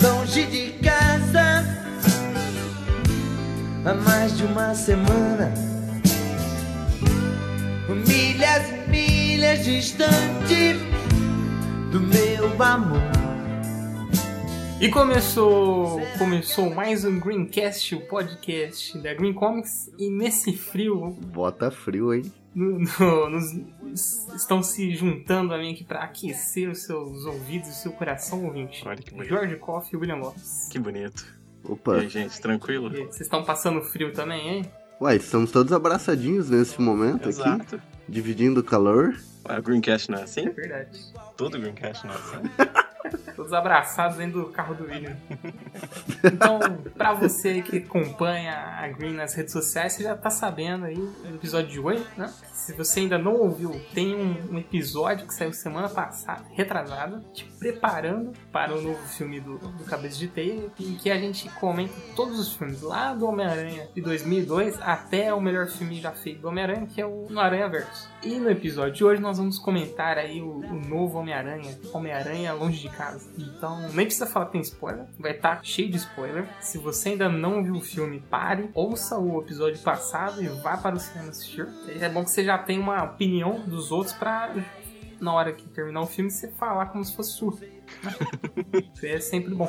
[0.00, 1.64] Longe de casa
[3.84, 5.52] há mais de uma semana.
[7.88, 10.74] Milhas e milhas distante
[11.90, 13.02] do meu amor.
[14.80, 19.90] E começou, começou mais um Greencast, o podcast da Green Comics.
[19.98, 22.32] E nesse frio, Bota frio, hein?
[22.54, 27.72] no- no- nos- estão se juntando a mim aqui para aquecer os seus ouvidos e
[27.72, 28.82] o seu coração ouvinte.
[28.86, 29.28] Olha que bonito.
[29.28, 30.68] Jorge Koff e William Lopes.
[30.70, 31.24] Que bonito.
[31.64, 31.96] Opa.
[31.98, 32.88] E aí, gente, tranquilo?
[32.96, 34.70] E Vocês estão passando frio também, hein?
[35.00, 37.82] Uai, estamos todos abraçadinhos nesse momento aqui, Exato.
[38.08, 39.14] dividindo o calor.
[39.46, 40.48] Ué, o Greencast não é É assim?
[40.48, 40.98] verdade.
[41.36, 42.36] Todo Greencast não é assim?
[43.36, 45.14] Todos abraçados dentro do carro do William.
[46.24, 46.58] Então,
[46.96, 51.36] pra você que acompanha a Green nas redes sociais, você já tá sabendo aí no
[51.36, 52.32] episódio de hoje, né?
[52.66, 57.44] Se você ainda não ouviu, tem um, um episódio que saiu semana passada, retrasada, te
[57.60, 61.94] preparando para o novo filme do, do Cabeça de Teia, em que a gente comenta
[62.16, 66.48] todos os filmes, lá do Homem-Aranha de 2002 até o melhor filme já feito do
[66.48, 68.10] Homem-Aranha, que é o No Aranha Verso.
[68.20, 72.80] E no episódio de hoje nós vamos comentar aí o, o novo Homem-Aranha, Homem-Aranha Longe
[72.80, 73.30] de Casa.
[73.38, 76.48] Então, nem precisa falar que tem spoiler, vai estar cheio de spoiler.
[76.60, 80.96] Se você ainda não viu o filme, pare, ouça o episódio passado e vá para
[80.96, 81.68] o cinema assistir.
[82.00, 84.54] É bom que você já tenha uma opinião dos outros pra
[85.20, 87.54] na hora que terminar o filme você falar como se fosse sua.
[88.94, 89.66] Isso é sempre bom.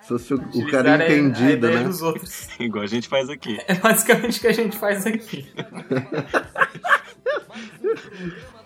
[0.00, 1.84] Se fosse o, cara a- a entendido, né?
[1.84, 2.48] dos outros.
[2.58, 3.58] Igual a gente faz aqui.
[3.68, 5.46] É basicamente o que a gente faz aqui.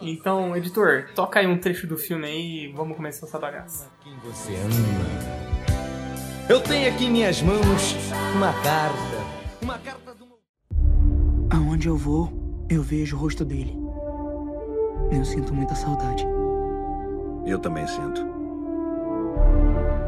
[0.01, 3.89] Então, editor, toca aí um trecho do filme aí e vamos começar essa bagaça.
[4.03, 6.47] Quem você ama?
[6.49, 7.95] Eu tenho aqui em minhas mãos
[8.37, 8.97] uma carta.
[9.63, 10.27] Uma carta do.
[11.51, 13.77] Aonde eu vou, eu vejo o rosto dele.
[15.11, 16.27] Eu sinto muita saudade.
[17.45, 18.27] Eu também sinto.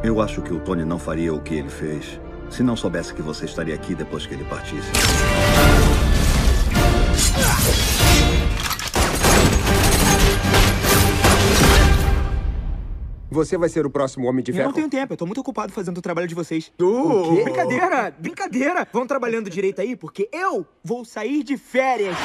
[0.03, 2.21] Eu acho que o Tony não faria o que ele fez
[2.51, 4.91] se não soubesse que você estaria aqui depois que ele partisse.
[13.31, 14.69] Você vai ser o próximo Homem de Eu Ferro.
[14.69, 16.73] não tenho tempo, eu tô muito ocupado fazendo o trabalho de vocês.
[16.81, 17.45] O quê?
[17.45, 18.89] Brincadeira, brincadeira.
[18.91, 22.17] Vão trabalhando direito aí, porque eu vou sair de férias.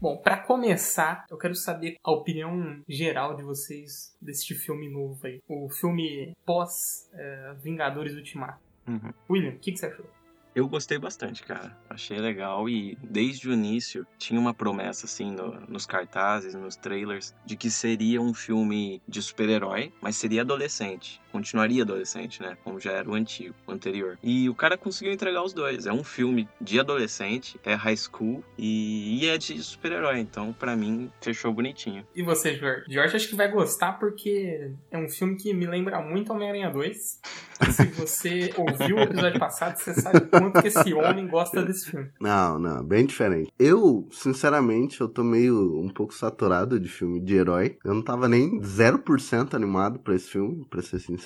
[0.00, 5.40] Bom, pra começar, eu quero saber a opinião geral de vocês deste filme novo aí.
[5.48, 8.60] O filme pós eh, Vingadores Ultimato.
[8.86, 9.12] Uhum.
[9.28, 10.04] William, o que, que você achou?
[10.56, 11.76] Eu gostei bastante, cara.
[11.90, 17.34] Achei legal e desde o início tinha uma promessa, assim, no- nos cartazes, nos trailers,
[17.44, 21.20] de que seria um filme de super-herói, mas seria adolescente.
[21.36, 22.56] Continuaria adolescente, né?
[22.64, 24.18] Como já era o antigo, o anterior.
[24.22, 25.84] E o cara conseguiu entregar os dois.
[25.84, 30.18] É um filme de adolescente, é high school e, e é de super-herói.
[30.18, 32.06] Então, pra mim, fechou bonitinho.
[32.14, 32.84] E você, Jorge?
[32.88, 37.20] Jorge acho que vai gostar porque é um filme que me lembra muito Homem-Aranha 2.
[37.70, 42.08] Se você ouviu o episódio passado, você sabe quanto que esse homem gosta desse filme.
[42.18, 43.52] Não, não, bem diferente.
[43.58, 47.76] Eu, sinceramente, eu tô meio um pouco saturado de filme de herói.
[47.84, 51.16] Eu não tava nem 0% animado pra esse filme, pra ser sincero.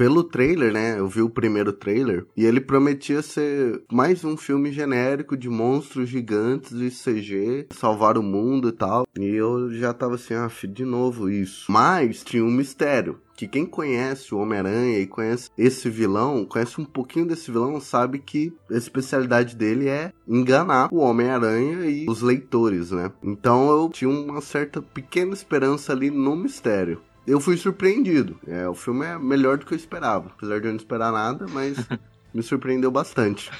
[0.00, 0.98] Pelo trailer, né?
[0.98, 6.08] Eu vi o primeiro trailer e ele prometia ser mais um filme genérico de monstros
[6.08, 9.06] gigantes e CG, salvar o mundo e tal.
[9.18, 11.70] E eu já tava assim, ah, de novo isso.
[11.70, 16.84] Mas tinha um mistério que quem conhece o Homem-Aranha e conhece esse vilão, conhece um
[16.84, 22.90] pouquinho desse vilão, sabe que a especialidade dele é enganar o Homem-Aranha e os leitores,
[22.90, 23.10] né?
[23.22, 27.00] Então eu tinha uma certa pequena esperança ali no mistério.
[27.30, 28.38] Eu fui surpreendido.
[28.46, 30.30] É, o filme é melhor do que eu esperava.
[30.36, 31.76] Apesar de eu não esperar nada, mas
[32.34, 33.50] me surpreendeu bastante.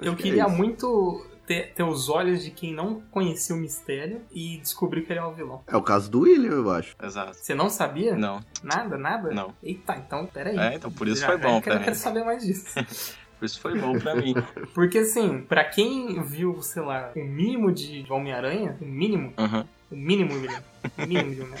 [0.00, 4.20] Eu que queria é muito ter, ter os olhos de quem não conhecia o mistério
[4.32, 5.62] e descobrir que ele é o vilão.
[5.66, 6.94] É o caso do William, eu acho.
[7.02, 7.36] Exato.
[7.36, 8.16] Você não sabia?
[8.16, 8.40] Não.
[8.62, 9.30] Nada, nada?
[9.30, 9.54] Não.
[9.62, 10.58] Eita, então peraí.
[10.58, 12.74] É, então por isso Já- foi já bom quero, pra quero saber mais disso.
[13.38, 14.32] Por isso foi bom pra mim.
[14.72, 19.66] Porque assim, pra quem viu, sei lá, o mínimo de Homem-Aranha, o mínimo, Aham.
[19.90, 20.62] O mínimo, William,
[20.98, 21.54] o mínimo.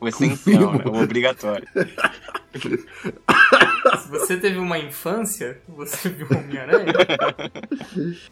[0.00, 0.84] O essencial, né?
[0.84, 1.66] O obrigatório.
[4.02, 6.92] Se você teve uma infância, você viu o Homem-Aranha.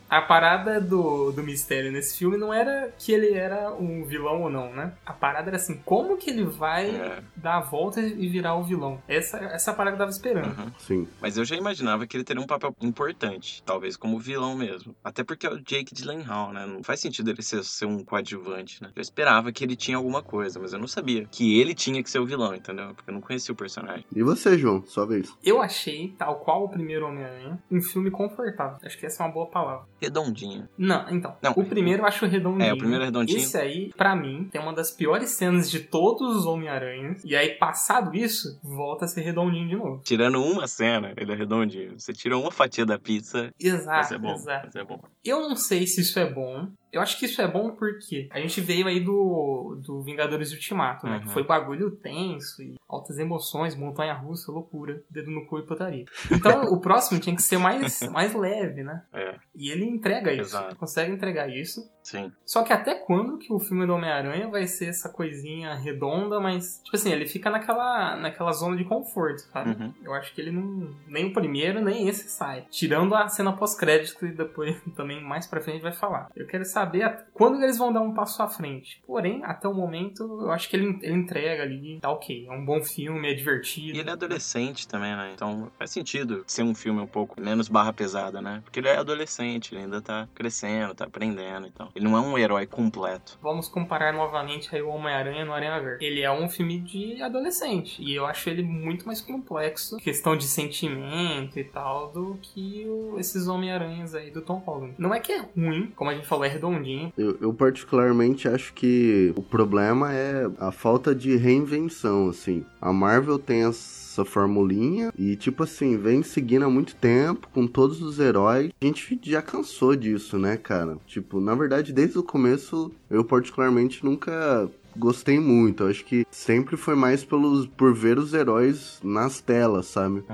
[0.08, 4.50] A parada do, do mistério nesse filme não era que ele era um vilão ou
[4.50, 4.92] não, né?
[5.04, 7.22] A parada era assim, como que ele vai É.
[7.36, 9.00] dar a volta e virar o vilão?
[9.08, 10.58] Essa, essa parada que eu tava esperando.
[10.58, 10.70] Uhum.
[10.78, 11.08] Sim.
[11.20, 14.94] Mas eu já imaginava que ele teria um papel importante, talvez como vilão mesmo.
[15.02, 16.66] Até porque é o Jake Gyllenhaal, né?
[16.66, 18.90] Não faz sentido ele ser, ser um coadjuvante, né?
[18.94, 22.10] Eu esperava que ele tinha alguma coisa, mas eu não sabia que ele tinha que
[22.10, 22.94] ser o vilão, entendeu?
[22.94, 24.04] Porque eu não conhecia o personagem.
[24.14, 24.84] E você, João?
[24.86, 25.32] Sua vez.
[25.42, 28.76] Eu achei, tal qual o primeiro Homem-Aranha, um filme confortável.
[28.84, 29.86] Acho que essa é uma boa palavra.
[30.00, 30.68] Redondinho.
[30.76, 31.34] Não, então.
[31.42, 31.52] Não.
[31.52, 32.68] O primeiro eu acho redondinho.
[32.68, 33.38] É, o primeiro é redondinho.
[33.38, 37.22] Esse aí, pra mim, tem uma das piores cenas de todos os Homem-Aranhas.
[37.24, 40.00] E aí, passado isso, volta a ser redondinho de novo.
[40.04, 41.98] Tirando uma cena, ele é redondinho.
[41.98, 44.34] Você tira uma fatia da pizza, Exato, ser bom.
[44.34, 44.62] exato.
[44.62, 45.00] Vai ser bom.
[45.24, 46.68] Eu não sei se isso é bom.
[46.92, 51.06] Eu acho que isso é bom porque a gente veio aí do, do Vingadores Ultimato,
[51.06, 51.16] né?
[51.16, 51.20] Uhum.
[51.22, 56.04] Que foi bagulho tenso e altas emoções, montanha russa, loucura, dedo no cu e putaria.
[56.30, 59.02] Então o próximo tinha que ser mais, mais leve, né?
[59.12, 60.76] É, E ele entrega isso, Exato.
[60.76, 61.88] consegue entregar isso.
[62.10, 62.32] Sim.
[62.44, 66.80] Só que até quando que o filme do Homem-Aranha vai ser essa coisinha redonda, mas,
[66.84, 69.70] tipo assim, ele fica naquela, naquela zona de conforto, sabe?
[69.70, 69.94] Uhum.
[70.02, 70.94] Eu acho que ele não.
[71.06, 72.66] Nem o primeiro, nem esse sai.
[72.70, 76.30] Tirando a cena pós-crédito e depois também mais pra frente vai falar.
[76.34, 79.02] Eu quero saber quando eles vão dar um passo à frente.
[79.06, 82.46] Porém, até o momento, eu acho que ele, ele entrega ali, tá ok.
[82.46, 83.96] É um bom filme, é divertido.
[83.96, 85.30] E ele é adolescente também, né?
[85.34, 88.60] Então faz sentido ser um filme um pouco menos barra pesada, né?
[88.64, 91.90] Porque ele é adolescente, ele ainda tá crescendo, tá aprendendo e tal.
[92.00, 93.38] Ele não é um herói completo.
[93.42, 96.04] Vamos comparar novamente aí o Homem-Aranha no Aranha Verde.
[96.04, 98.02] Ele é um filme de adolescente.
[98.02, 103.18] E eu acho ele muito mais complexo, questão de sentimento e tal, do que o-
[103.18, 104.94] esses Homem-Aranhas aí do Tom Holland.
[104.98, 107.12] Não é que é ruim, como a gente falou, é redondinho.
[107.18, 112.64] Eu, eu particularmente acho que o problema é a falta de reinvenção, assim.
[112.80, 113.62] A Marvel tem
[114.10, 118.72] essa formulinha e, tipo assim, vem seguindo há muito tempo com todos os heróis.
[118.80, 120.98] A gente já cansou disso, né, cara?
[121.06, 125.84] Tipo, na verdade, desde o começo, eu particularmente nunca gostei muito.
[125.84, 130.24] Eu acho que sempre foi mais pelos por ver os heróis nas telas, sabe?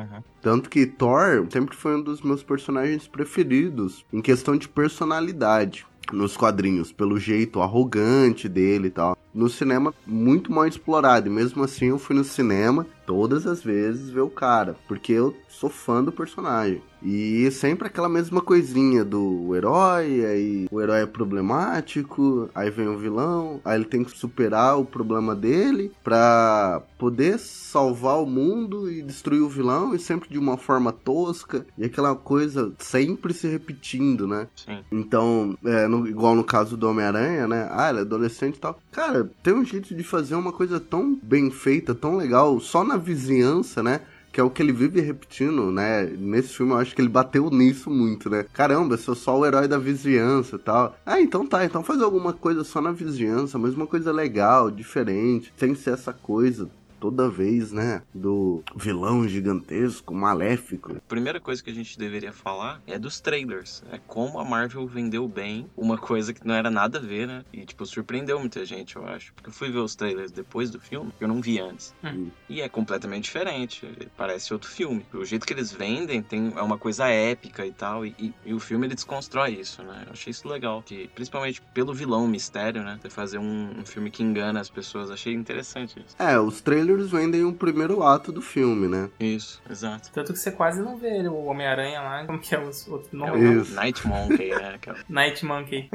[0.40, 6.36] Tanto que Thor sempre foi um dos meus personagens preferidos em questão de personalidade nos
[6.36, 9.18] quadrinhos, pelo jeito arrogante dele e tal.
[9.34, 11.28] No cinema, muito mal explorado.
[11.28, 15.34] E mesmo assim, eu fui no cinema todas as vezes ver o cara, porque eu
[15.48, 16.82] sou fã do personagem.
[17.02, 22.98] E sempre aquela mesma coisinha do herói, aí o herói é problemático, aí vem o
[22.98, 29.02] vilão, aí ele tem que superar o problema dele pra poder salvar o mundo e
[29.02, 34.26] destruir o vilão, e sempre de uma forma tosca, e aquela coisa sempre se repetindo,
[34.26, 34.48] né?
[34.56, 34.78] Sim.
[34.90, 37.68] Então, é, no- igual no caso do Homem-Aranha, né?
[37.70, 38.78] Ah, ele é adolescente e tal.
[38.90, 42.95] Cara, tem um jeito de fazer uma coisa tão bem feita, tão legal, só na
[42.96, 44.00] vizinhança, né?
[44.32, 46.04] Que é o que ele vive repetindo, né?
[46.04, 48.44] Nesse filme eu acho que ele bateu nisso muito, né?
[48.52, 50.96] Caramba, eu sou só o herói da vizinhança e tal.
[51.06, 55.52] Ah, então tá, então faz alguma coisa só na vizinhança, mas uma coisa legal, diferente,
[55.56, 56.68] sem ser essa coisa
[57.00, 58.02] toda vez, né?
[58.14, 60.96] Do vilão gigantesco, maléfico.
[60.96, 63.82] A primeira coisa que a gente deveria falar é dos trailers.
[63.90, 67.44] É como a Marvel vendeu bem uma coisa que não era nada a ver, né?
[67.52, 69.32] E, tipo, surpreendeu muita gente, eu acho.
[69.34, 71.94] Porque eu fui ver os trailers depois do filme, que eu não vi antes.
[72.02, 72.28] Hum.
[72.48, 73.86] E é completamente diferente.
[74.16, 75.04] Parece outro filme.
[75.12, 78.04] O jeito que eles vendem tem, é uma coisa épica e tal.
[78.06, 80.04] E, e- e o filme ele desconstrói isso, né?
[80.06, 80.82] Eu achei isso legal.
[80.84, 82.98] Que, principalmente pelo vilão, mistério, né?
[83.00, 85.10] Você fazer um, um filme que engana as pessoas.
[85.10, 86.14] Achei interessante isso.
[86.18, 89.08] É, os trailers vendem o primeiro ato do filme, né?
[89.20, 90.10] Isso, exato.
[90.12, 93.16] Tanto que você quase não vê o Homem-Aranha lá, como que é o outro É
[93.16, 93.44] nome?
[93.46, 93.74] o Isso.
[93.74, 94.78] Night Monkey, né?
[94.86, 95.90] É Night Monkey.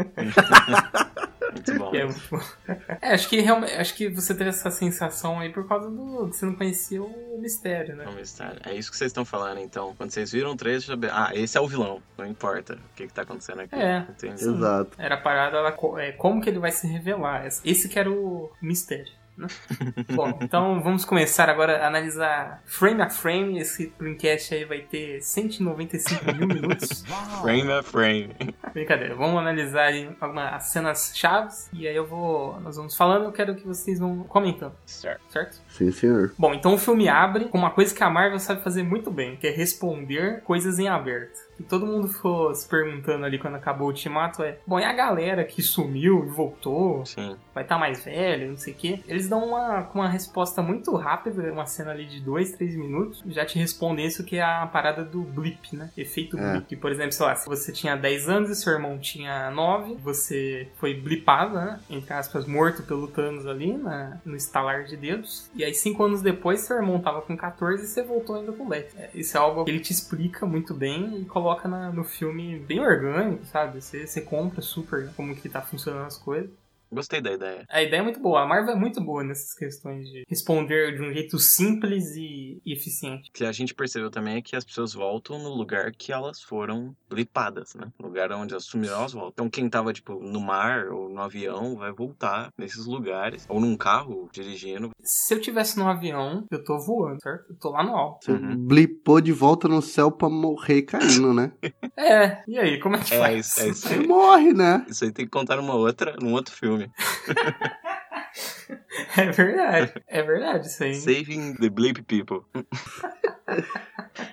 [1.54, 1.92] muito bom.
[1.96, 2.98] É.
[3.02, 6.36] É, acho que realmente, acho que você teve essa sensação aí por causa do que
[6.38, 8.06] você não conhecia o mistério, né?
[8.06, 8.60] É um mistério.
[8.66, 9.94] É isso que vocês estão falando, então.
[9.98, 10.96] Quando vocês viram o trailer, já...
[11.12, 12.02] ah, esse é o vilão.
[12.18, 13.76] Não importa o que, que tá acontecendo aqui.
[13.76, 14.06] É.
[14.10, 14.44] Entendi.
[14.44, 14.92] Exato.
[14.98, 17.46] Era a parada co- é, como que ele vai se revelar.
[17.46, 19.12] Esse- Esse que era o mistério.
[20.16, 23.60] Bom, então vamos começar agora a analisar frame a frame.
[23.60, 27.04] Esse Dreamcast aí vai ter 195 mil minutos.
[27.42, 28.36] Frame a frame.
[28.74, 32.60] Brincadeira, vamos analisar aí algumas cenas chaves e aí eu vou.
[32.62, 35.22] Nós vamos falando, eu quero que vocês vão comentando, Certo.
[35.30, 35.62] certo?
[35.70, 36.34] Sim, senhor.
[36.38, 39.36] Bom, então o filme abre com uma coisa que a Marvel sabe fazer muito bem,
[39.38, 41.40] que é responder coisas em aberto.
[41.60, 44.94] E todo mundo ficou se perguntando ali quando acabou o ultimato é, bom, e a
[44.94, 47.36] galera que sumiu e voltou, Sim.
[47.54, 49.00] vai estar mais velho, não sei o quê.
[49.08, 53.46] Eles dão uma, uma resposta muito rápida, uma cena ali de 2, 3 minutos, já
[53.46, 55.92] te respondem isso que é a parada do blip, né?
[55.96, 56.54] Efeito É.
[56.54, 56.76] blip.
[56.78, 60.68] Por exemplo, sei lá, se você tinha 10 anos e seu irmão tinha 9, você
[60.78, 61.80] foi blipado, né?
[61.90, 65.50] Entre aspas, morto pelo Thanos ali, na, no estalar de dedos.
[65.54, 68.68] E aí, 5 anos depois, seu irmão tava com 14 e você voltou ainda com
[68.68, 68.96] 10.
[68.98, 72.60] É, isso é algo que ele te explica muito bem e coloca na- no filme
[72.60, 73.82] bem orgânico, sabe?
[73.82, 76.50] Você compra super como que tá funcionando as coisas.
[76.92, 77.66] Gostei da ideia.
[77.70, 78.42] A ideia é muito boa.
[78.42, 83.30] A Marvel é muito boa nessas questões de responder de um jeito simples e, eficiente.
[83.30, 86.42] O que a gente percebeu também é que as pessoas voltam no lugar que elas
[86.42, 87.88] foram blipadas, né?
[88.00, 89.32] No lugar onde elas sumiram, elas voltam.
[89.32, 93.46] Então quem tava, tipo, no mar ou no avião vai voltar nesses lugares.
[93.48, 94.90] Ou num carro dirigindo.
[95.04, 97.52] Se eu tivesse no avião, eu tô voando, certo?
[97.52, 98.26] Eu tô lá no alto.
[98.26, 98.58] Você Uhum.
[98.68, 101.52] blipou de volta no céu pra morrer caindo, né?
[101.98, 103.46] É, e aí, como é que É faz?
[103.48, 104.86] isso, é isso morre, né?
[104.90, 106.81] Isso aí tem que contar numa outra, num outro filme.
[106.82, 106.92] funny.
[109.18, 109.94] É verdade.
[110.08, 110.96] É verdade isso aí.
[110.96, 112.42] Saving the Blip People.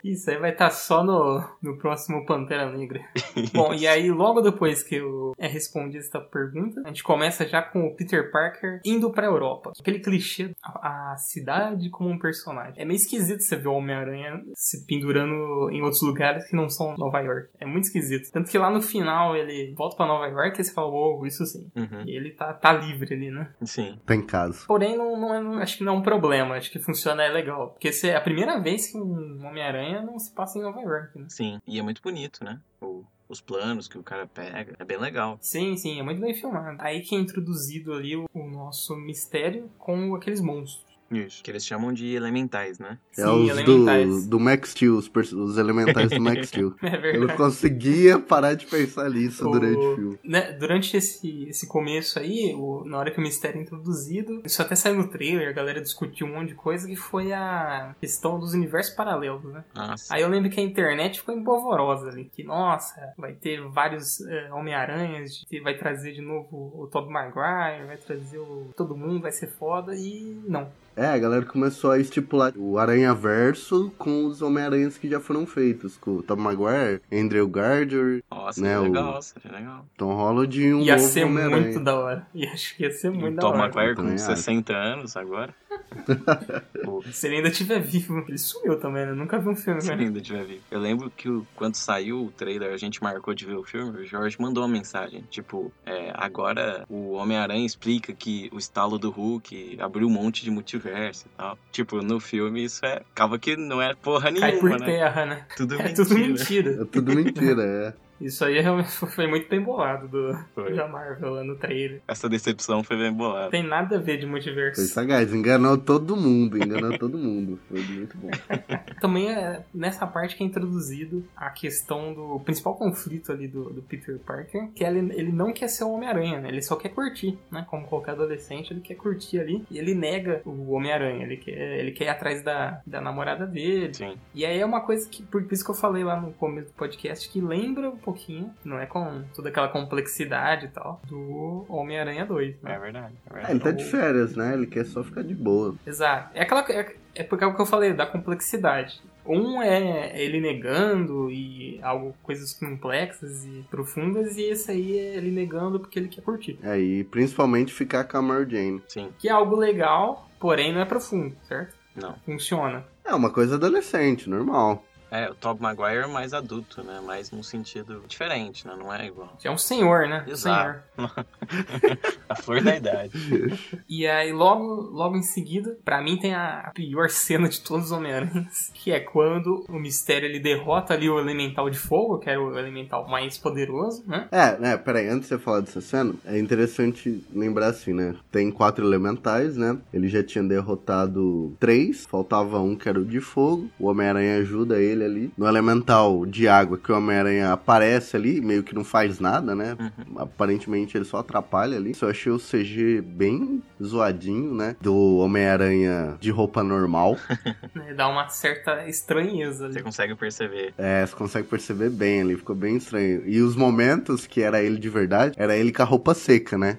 [0.02, 3.00] Isso aí vai estar só no, no próximo Pantera Negra.
[3.54, 7.62] Bom, e aí logo depois que eu é respondida essa pergunta, a gente começa já
[7.62, 9.72] com o Peter Parker indo pra Europa.
[9.78, 12.74] Aquele clichê, a, a cidade como um personagem.
[12.76, 16.94] É meio esquisito você ver o Homem-Aranha se pendurando em outros lugares que não são
[16.96, 17.48] Nova York.
[17.60, 18.30] É muito esquisito.
[18.32, 21.44] Tanto que lá no final ele volta pra Nova York e você fala, uou, isso
[21.46, 21.70] sim.
[21.76, 22.04] Uhum.
[22.06, 23.50] E ele tá, tá livre ali, né?
[23.62, 23.98] Sim.
[24.04, 24.64] Tá em casa.
[24.66, 26.54] Porém, não, não é- não- acho que não é um problema.
[26.56, 27.70] Acho que funciona é legal.
[27.70, 31.18] Porque se é a primeira vez que um Homem-Aranha não se passa em Nova York,
[31.18, 31.26] né?
[31.28, 31.58] Sim.
[31.66, 32.60] E é muito bonito, né?
[32.80, 34.74] O- os planos que o cara pega.
[34.78, 35.36] É bem legal.
[35.40, 36.78] Sim, sim, é muito bem filmado.
[36.80, 40.87] Aí que é introduzido ali o, o nosso mistério com aqueles monstros.
[41.10, 41.42] Isso.
[41.42, 42.98] Que eles chamam de elementais, né?
[43.16, 44.24] É sim, os elementais.
[44.24, 46.74] do, do Max Steel, os, os elementais do Max Steel.
[46.82, 47.36] É Eu não verdade.
[47.36, 50.18] conseguia parar de pensar nisso O- durante o filme.
[50.22, 54.60] Né, durante esse, esse começo aí, o- na hora que o mistério é introduzido, isso
[54.60, 58.38] até saiu no trailer, a galera discutiu um monte de coisa, que foi a questão
[58.38, 59.64] dos universos paralelos, né?
[59.74, 60.14] Nossa.
[60.14, 62.26] Aí eu lembro que a internet ficou empolvorosa ali.
[62.34, 67.96] Que, nossa, vai ter vários eh, Homem-Aranhas, vai trazer de novo o Tobey Maguire, vai
[67.96, 68.70] trazer o...
[68.76, 69.94] todo mundo, vai ser foda.
[69.94, 70.68] E não.
[71.00, 75.46] É, a galera começou a estipular o Aranha Verso com os Homem-Aranhas que já foram
[75.46, 75.96] feitos.
[75.96, 79.86] Com o Tom Maguire, Andrew Gardner, Nossa, né, que o- legal, seria legal.
[79.96, 82.26] Tom Holland e um ia novo ser muito da hora.
[82.34, 83.58] E acho que ia ser muito o da Tom hora.
[83.58, 84.24] Maguire Eu com também acho.
[84.24, 85.54] 60 anos agora.
[87.12, 89.12] Se ele ainda estiver vivo, ele sumiu também, né?
[89.12, 90.60] Nunca vi um filme, se ele ainda tiver vivo.
[90.70, 94.00] Eu lembro que o- quando saiu o trailer, a gente marcou de ver o filme,
[94.00, 95.22] o Jorge mandou uma mensagem.
[95.30, 100.50] Tipo, é, agora o Homem-Aranha explica que o estalo do Hulk abriu um monte de
[100.88, 101.58] multiverso e tal.
[101.72, 103.02] Tipo, no filme isso é.
[103.12, 104.86] Acaba que não é porra Cai por nenhuma, né?
[104.86, 105.46] terra, né?
[105.56, 105.94] Tudo É mentira.
[106.04, 106.70] tudo mentira.
[106.70, 108.07] É tudo mentira, é.
[108.20, 110.74] Isso aí realmente foi muito bem bolado do, Foi.
[110.74, 112.00] da Marvel lá no trailer.
[112.08, 113.50] Essa decepção foi bem bolada.
[113.50, 114.82] Tem nada a ver de Foi multiverso.
[114.86, 117.58] sagaz, enganou todo mundo, enganou todo mundo.
[117.68, 118.30] Foi muito bom.
[119.00, 123.82] Também é nessa parte que é introduzido a questão do principal conflito ali do, do
[123.82, 126.48] Peter Parker, que ele, ele não quer ser o Homem-Aranha, né?
[126.48, 127.64] Ele só quer curtir, né?
[127.68, 129.64] Como qualquer adolescente, ele quer curtir ali.
[129.70, 133.94] E ele nega o Homem-Aranha, ele quer, ele quer ir atrás da, da namorada dele.
[133.94, 134.16] Sim.
[134.34, 136.74] E aí é uma coisa que, por isso que eu falei lá no começo do
[136.74, 142.24] podcast, que lembra um pouquinho, não é com toda aquela complexidade e tal, do Homem-Aranha
[142.24, 142.74] 2, né?
[142.74, 143.14] É verdade.
[143.26, 143.52] É verdade.
[143.52, 144.54] ele tá de férias, né?
[144.54, 145.74] Ele quer só ficar de boa.
[145.86, 146.30] Exato.
[146.34, 149.02] É aquela é, é porque é o que eu falei da complexidade.
[149.26, 155.30] Um é ele negando e algo coisas complexas e profundas e esse aí é ele
[155.30, 156.58] negando porque ele quer curtir.
[156.62, 158.82] É, e principalmente ficar com a Mary Jane.
[158.88, 159.10] Sim.
[159.18, 161.76] Que é algo legal, porém não é profundo, certo?
[161.94, 162.14] Não.
[162.24, 162.86] Funciona.
[163.04, 164.82] É uma coisa adolescente, normal.
[165.10, 167.00] É, o Tobey Maguire é mais adulto, né?
[167.04, 168.74] Mais num sentido diferente, né?
[168.78, 169.36] Não é igual.
[169.42, 170.24] É um senhor, né?
[170.26, 170.82] Exato.
[170.94, 171.26] senhor.
[172.28, 173.12] A flor da idade.
[173.88, 177.92] E aí, logo, logo em seguida, pra mim tem a pior cena de todos os
[177.92, 182.40] Homem-Aranhas, que é quando o Mistério ele derrota ali o Elemental de Fogo, que era
[182.40, 184.28] o Elemental mais poderoso, né?
[184.30, 188.14] É, né, peraí, antes de você falar dessa cena, é interessante lembrar assim, né?
[188.30, 189.78] Tem quatro elementais, né?
[189.92, 193.68] Ele já tinha derrotado três, faltava um que era o de fogo.
[193.78, 195.32] O Homem-Aranha ajuda ele ali.
[195.36, 199.76] No elemental de água, que o Homem-Aranha aparece ali, meio que não faz nada, né?
[199.78, 200.18] Uhum.
[200.20, 201.94] Aparentemente ele só atrapalha ali.
[201.94, 204.76] Só achei o CG bem zoadinho, né?
[204.80, 207.16] Do Homem-Aranha de roupa normal.
[207.96, 209.82] Dá uma certa estranheza Você ali.
[209.82, 210.74] consegue perceber.
[210.76, 213.22] É, você consegue perceber bem ali, ficou bem estranho.
[213.26, 216.78] E os momentos que era ele de verdade, era ele com a roupa seca, né?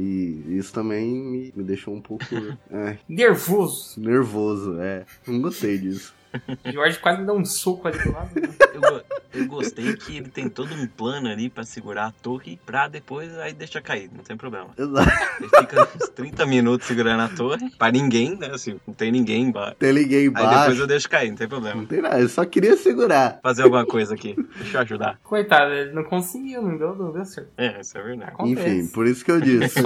[0.00, 2.24] E isso também me, me deixou um pouco
[2.70, 4.00] é, Nervoso.
[4.00, 5.04] nervoso, é.
[5.26, 6.14] Não gostei disso.
[6.70, 8.30] George quase me dá um soco ali do lado.
[8.40, 8.48] né?
[8.74, 12.88] Eu, eu gostei que ele tem todo um plano ali pra segurar a torre pra
[12.88, 14.68] depois aí deixa cair, não tem problema.
[14.76, 15.10] Exato.
[15.40, 18.50] Ele fica uns 30 minutos segurando a torre pra ninguém, né?
[18.52, 19.76] Assim, não tem ninguém embaixo.
[19.80, 20.58] Liguei Aí embaixo.
[20.60, 21.86] depois eu deixo cair, não tem Não problema.
[21.86, 23.38] tem nada, eu só queria segurar.
[23.42, 24.34] Fazer alguma coisa aqui.
[24.58, 25.18] Deixa eu ajudar.
[25.22, 27.50] Coitado, ele não conseguiu, não deu, não deu certo.
[27.56, 28.30] É, isso é verdade.
[28.32, 28.68] Acontece.
[28.68, 29.80] Enfim, por isso que eu disse.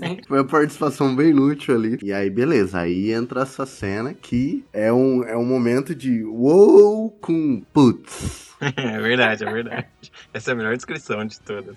[0.00, 1.98] Bem, foi uma participação bem inútil ali.
[2.02, 2.80] E aí, beleza.
[2.80, 8.45] Aí entra essa cena que é um, é um momento de wow com putz.
[8.76, 9.86] É verdade, é verdade.
[10.32, 11.76] Essa é a melhor descrição de todas.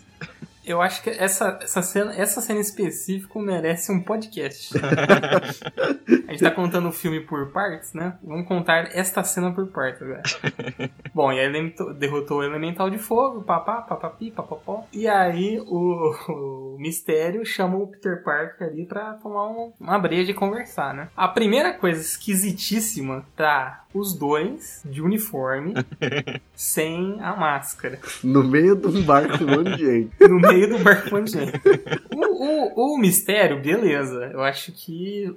[0.69, 4.77] Eu acho que essa, essa, cena, essa cena em específico merece um podcast.
[4.77, 8.19] a gente tá contando o filme por partes, né?
[8.21, 10.21] Vamos contar esta cena por partes agora.
[11.11, 14.85] Bom, e aí ele derrotou o Elemental de Fogo, papá, papapi, papapó.
[14.93, 20.29] E aí o, o Mistério chama o Peter Parker ali pra tomar um, uma breja
[20.29, 21.07] e conversar, né?
[21.17, 25.73] A primeira coisa esquisitíssima tá os dois de uniforme,
[26.53, 27.99] sem a máscara.
[28.23, 30.11] No meio de um bar com um monte de gente.
[30.21, 31.61] No meio do bar com um monte de gente.
[32.13, 34.29] O, o, o mistério, beleza.
[34.31, 35.35] Eu acho que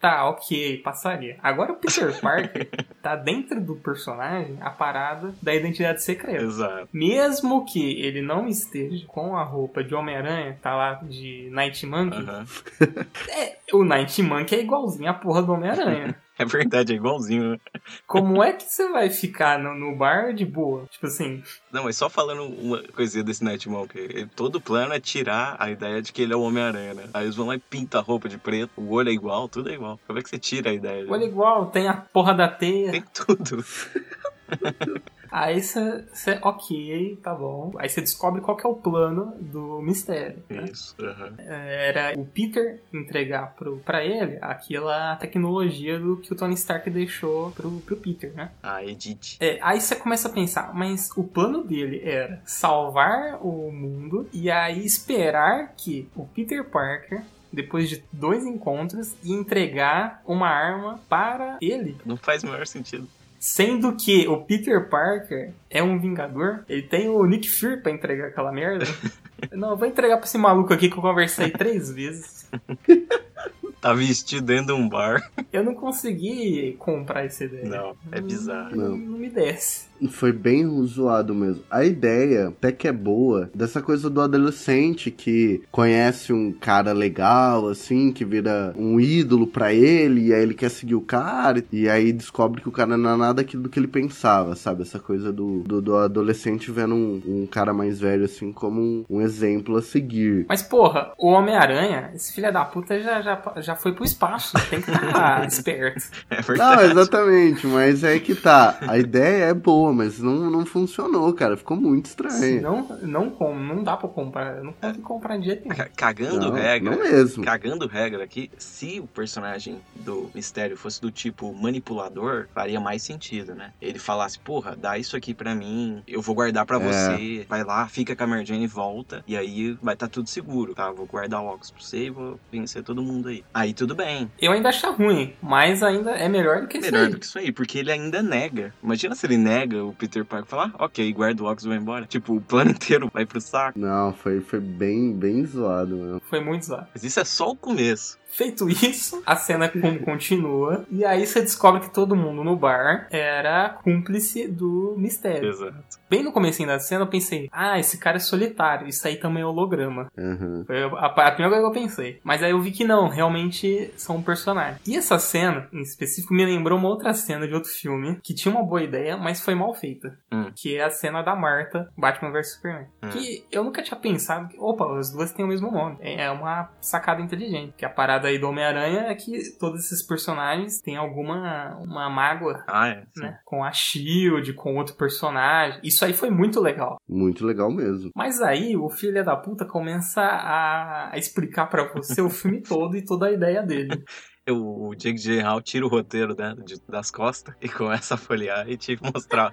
[0.00, 1.38] tá, ok, passaria.
[1.42, 2.68] Agora o Peter Parker
[3.02, 6.42] tá dentro do personagem a parada da identidade secreta.
[6.44, 6.88] Exato.
[6.92, 12.18] Mesmo que ele não esteja com a roupa de Homem-Aranha, tá lá de Night Monkey.
[12.18, 12.44] Aham.
[13.28, 16.14] É, o Night Monkey é igualzinho a porra do Homem-Aranha.
[16.40, 17.50] É verdade, é igualzinho.
[17.50, 17.58] né?
[18.06, 20.86] Como é que você vai ficar no, no bar de boa?
[20.90, 23.98] Tipo assim, Não, mas só falando uma coisinha desse Night Monkey.
[23.98, 27.04] ele- Todo o plano é tirar a ideia de que ele é o Homem-Aranha, né?
[27.12, 29.68] Aí eles vão lá e pintam a roupa de preto, o olho é igual, tudo
[29.68, 30.00] é igual.
[30.06, 31.04] Como é que você tira a ideia?
[31.10, 32.89] olha igual, tem a porra da teia.
[32.90, 33.64] Tem tudo.
[35.30, 37.72] Aí você, ok, tá bom.
[37.78, 40.42] Aí você descobre qual que é o plano do mistério.
[40.48, 40.64] né?
[40.64, 40.96] Isso.
[41.00, 41.34] aham.
[41.38, 47.52] Era o Peter entregar pro, pra ele aquela tecnologia do que o Tony Stark deixou
[47.52, 48.50] pro, pro Peter, né?
[48.62, 49.36] A Edith.
[49.38, 54.50] É, aí você começa a pensar, mas o plano dele era salvar o mundo e
[54.50, 61.58] aí esperar que o Peter Parker, depois de dois encontros, ia entregar uma arma para
[61.60, 61.96] ele.
[62.04, 63.08] Não faz o maior sentido.
[63.38, 68.28] Sendo que o Peter Parker é um vingador, ele tem o Nick Fury pra entregar
[68.28, 68.84] aquela merda.
[69.52, 72.46] Não, eu vou entregar pra esse maluco aqui que eu conversei três vezes.
[73.80, 75.30] Tá vestido dentro de um bar.
[75.52, 77.64] Eu não consegui comprar essa ideia.
[77.64, 78.76] Não, é bizarro.
[78.76, 79.90] Não, não me desce.
[80.08, 81.62] Foi bem zoado mesmo.
[81.70, 87.68] A ideia, até que é boa, dessa coisa do adolescente que conhece um cara legal,
[87.68, 91.88] assim, que vira um ídolo pra ele, e aí ele quer seguir o cara, e
[91.88, 94.82] aí descobre que o cara não é nada aquilo do que ele pensava, sabe?
[94.82, 99.04] Essa coisa do, do, do adolescente vendo um, um cara mais velho, assim, como um,
[99.08, 100.46] um exemplo a seguir.
[100.48, 104.52] Mas, porra, o Homem-Aranha, esse filho da puta já, já, já foi pro espaço.
[104.68, 106.04] Tem que estar esperto.
[106.30, 108.78] É Não, exatamente, mas é que tá.
[108.86, 111.56] A ideia é boa, mas não, não funcionou, cara.
[111.56, 112.62] Ficou muito estranho.
[112.62, 114.56] Não, não como, não dá pra comprar.
[114.58, 115.76] Eu não consigo comprar de jeito nenhum.
[115.76, 116.90] Ca- Cagando Não, regra.
[116.90, 117.44] não mesmo.
[117.44, 123.54] Cagando regra aqui, se o personagem do mistério fosse do tipo manipulador, faria mais sentido,
[123.54, 123.72] né?
[123.80, 126.80] Ele falasse, porra, dá isso aqui pra mim, eu vou guardar pra É.
[126.80, 130.28] você, vai lá, fica com a Mary Jane e volta, e aí vai estar tudo
[130.28, 130.90] seguro, tá?
[130.90, 133.44] Vou guardar o óculos pra você e vou vencer todo mundo aí.
[133.60, 134.32] Aí tudo bem.
[134.40, 137.10] Eu ainda acho ruim, mas ainda é melhor do que isso Melhor aí.
[137.10, 138.72] do que isso aí, porque ele ainda nega.
[138.82, 141.68] Imagina se ele nega o Peter Parker e falar, ah, ok, guarda o óculos e
[141.68, 142.06] vai embora.
[142.06, 143.78] Tipo, o plano inteiro vai pro saco.
[143.78, 146.22] Não, foi, foi bem, bem zoado, mesmo.
[146.30, 146.86] Foi muito zoado.
[146.94, 148.18] Mas isso é só o começo.
[148.30, 150.84] Feito isso, a cena con- continua.
[150.90, 155.48] E aí você descobre que todo mundo no bar era cúmplice do mistério.
[155.50, 156.00] Exato.
[156.08, 159.42] Bem no comecinho da cena eu pensei, ah, esse cara é solitário, isso aí também
[159.42, 160.10] é holograma.
[160.18, 160.64] Aham.
[160.66, 162.20] Foi a, a primeira coisa que eu pensei.
[162.24, 164.80] Mas aí eu vi que não, realmente são personagens.
[164.86, 168.54] E essa cena, em específico, me lembrou uma outra cena de outro filme, que tinha
[168.54, 170.16] uma boa ideia, mas foi mal feita.
[170.32, 170.50] Hum.
[170.54, 172.86] Que é a cena da Marta, Batman vs Superman.
[173.02, 173.08] Hum.
[173.10, 175.96] Que eu nunca tinha pensado que, opa, as duas têm o mesmo nome.
[176.00, 177.72] É é uma sacada inteligente.
[177.76, 182.64] Que a parada aí do Homem-Aranha é que todos esses personagens têm alguma uma mágoa,
[182.68, 183.04] Ah, é.
[183.16, 183.38] né?
[183.44, 185.80] Com a Shield, com outro personagem.
[185.82, 186.96] Isso aí foi muito legal.
[187.08, 188.10] Muito legal mesmo.
[188.14, 192.96] Mas aí o filho da puta começa a, a explicar pra você o filme todo
[192.96, 194.02] e toda a ideia dele.
[194.48, 196.54] o Jake Gyllenhaal tira o roteiro né,
[196.88, 199.50] das costas e começa a folhear e te mostrar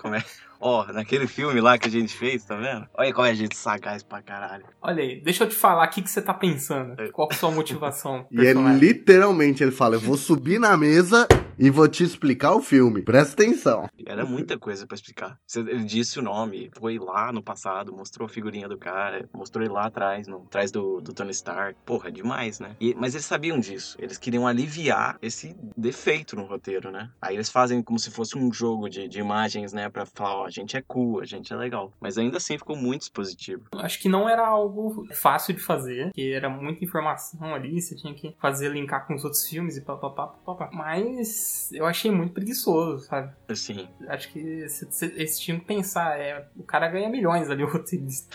[0.00, 0.24] como é.
[0.66, 2.88] Ó, naquele filme lá que a gente fez, tá vendo?
[2.94, 4.64] Olha como é a gente sagaz pra caralho.
[4.80, 6.96] Olha aí, deixa eu te falar o que, que você tá pensando.
[7.12, 8.26] Qual que é a sua motivação?
[8.32, 8.78] E é personagem?
[8.80, 13.02] literalmente, ele fala, eu vou subir na mesa e vou te explicar o filme.
[13.02, 13.86] Presta atenção.
[14.06, 15.38] Era muita coisa pra explicar.
[15.54, 19.72] Ele disse o nome, foi lá no passado, mostrou a figurinha do cara, mostrou ele
[19.74, 21.78] lá atrás, no, atrás do, do Tony Stark.
[21.84, 22.74] Porra, é demais, né?
[22.80, 23.96] E- mas eles sabiam disso.
[24.00, 27.10] Eles queriam aliviar esse defeito no roteiro, né?
[27.20, 29.88] Aí eles fazem como se fosse um jogo de, de imagens, né?
[29.90, 31.92] Pra falar, ó, gente é cool, a gente é legal.
[32.00, 33.64] Mas ainda assim ficou muito expositivo.
[33.76, 38.14] Acho que não era algo fácil de fazer, que era muita informação ali, você tinha
[38.14, 40.70] que fazer linkar com os outros filmes e papapá, papapá.
[40.72, 43.32] Mas eu achei muito preguiçoso, sabe?
[43.48, 48.34] Assim, Acho que eles tinham que pensar, é, o cara ganha milhões ali, o roteirista.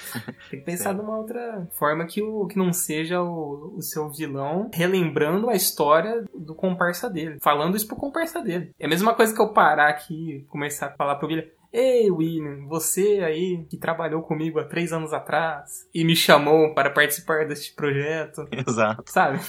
[0.49, 0.97] Tem que pensar Sim.
[0.97, 5.55] de uma outra forma que, o, que não seja o, o seu vilão relembrando a
[5.55, 7.37] história do comparsa dele.
[7.41, 8.71] Falando isso pro comparsa dele.
[8.79, 11.51] É a mesma coisa que eu parar aqui e começar a falar pro Billy.
[11.71, 16.89] Ei, William, você aí que trabalhou comigo há três anos atrás e me chamou para
[16.89, 19.03] participar deste projeto, Exato.
[19.05, 19.39] sabe?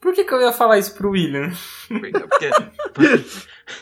[0.00, 1.50] Por que, que eu ia falar isso pro William?
[1.88, 2.50] Porque-
[2.94, 3.24] porque-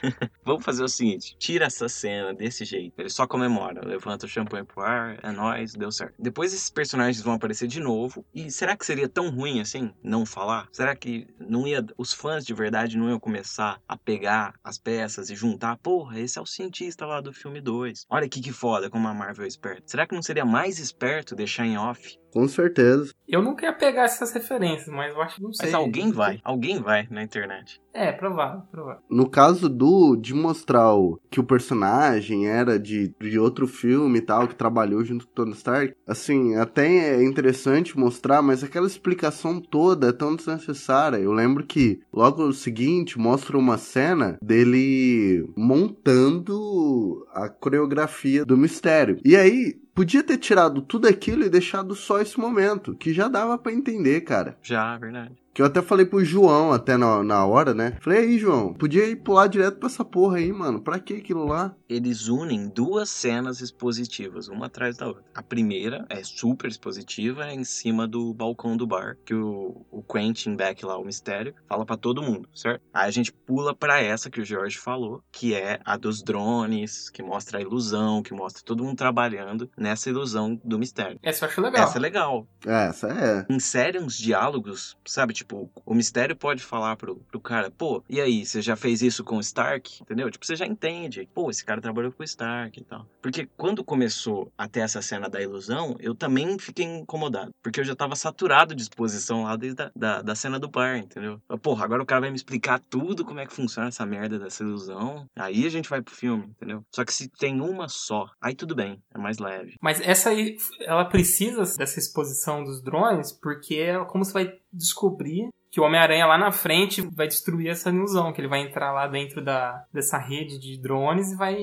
[0.44, 2.99] Vamos fazer o seguinte: tira essa cena desse jeito.
[2.99, 6.14] Ele só comemora, levanta o champanhe pro ar, é nóis, deu certo.
[6.18, 8.25] Depois esses personagens vão aparecer de novo.
[8.35, 10.68] E será que seria tão ruim assim não falar?
[10.72, 11.85] Será que não ia.
[11.96, 15.77] Os fãs de verdade não iam começar a pegar as peças e juntar?
[15.79, 18.07] Porra, esse é o cientista lá do filme 2.
[18.09, 19.83] Olha que que foda como a Marvel é esperta.
[19.87, 22.18] Será que não seria mais esperto deixar em off?
[22.37, 23.14] Com certeza.
[23.27, 25.70] Eu nunca ia pegar essas referências, mas eu acho que não sei.
[25.70, 27.81] Mas alguém vai, alguém vai na internet.
[27.94, 29.01] É, provável, provável.
[29.09, 34.20] No caso do de mostrar o, que o personagem era de, de outro filme e
[34.20, 38.87] tal, que trabalhou junto com o Tony Stark, assim, até é interessante mostrar, mas aquela
[38.87, 41.16] explicação toda é tão desnecessária.
[41.16, 49.18] Eu lembro que logo no seguinte mostra uma cena dele montando a coreografia do mistério.
[49.25, 53.56] E aí, podia ter tirado tudo aquilo e deixado só esse momento, que já dava
[53.56, 54.59] pra entender, cara.
[54.62, 55.35] Já, verdade.
[55.56, 57.96] Que eu até falei pro João, até na, na hora, né?
[58.02, 60.82] Falei, aí, João, podia ir pular direto pra essa porra aí, mano.
[60.82, 61.74] Pra que aquilo lá?
[61.88, 65.24] eles unem duas cenas expositivas, uma atrás da outra.
[65.34, 70.02] A primeira é super expositiva, é em cima do balcão do bar, que o, o
[70.02, 72.82] Quentin Beck lá, o mistério, fala pra todo mundo, certo?
[72.92, 77.08] Aí a gente pula pra essa que o George falou, que é a dos drones,
[77.08, 81.18] que mostra a ilusão, que mostra todo mundo trabalhando nessa ilusão do mistério.
[81.22, 81.84] Essa eu acho legal.
[81.84, 82.48] Essa é legal.
[82.66, 83.46] É, essa é.
[83.52, 85.32] Insere uns diálogos, sabe?
[85.32, 85.45] Tipo,
[85.85, 89.37] o mistério pode falar pro, pro cara, pô, e aí, você já fez isso com
[89.37, 90.02] o Stark?
[90.02, 90.30] Entendeu?
[90.30, 91.28] Tipo, você já entende.
[91.35, 93.06] Pô, esse cara trabalhou com o Stark e tal.
[93.20, 97.52] Porque quando começou a ter essa cena da ilusão, eu também fiquei incomodado.
[97.62, 100.98] Porque eu já tava saturado de exposição lá desde a da, da cena do bar,
[100.98, 101.40] entendeu?
[101.48, 104.38] Eu, Porra, agora o cara vai me explicar tudo como é que funciona essa merda
[104.38, 105.26] dessa ilusão.
[105.35, 106.85] Aí a gente vai pro filme, entendeu?
[106.94, 109.76] Só que se tem uma só, aí tudo bem, é mais leve.
[109.80, 115.48] Mas essa aí, ela precisa dessa exposição dos drones, porque é como você vai descobrir
[115.70, 119.07] que o Homem-Aranha lá na frente vai destruir essa ilusão, que ele vai entrar lá
[119.07, 121.57] dentro da, dessa rede de drones e vai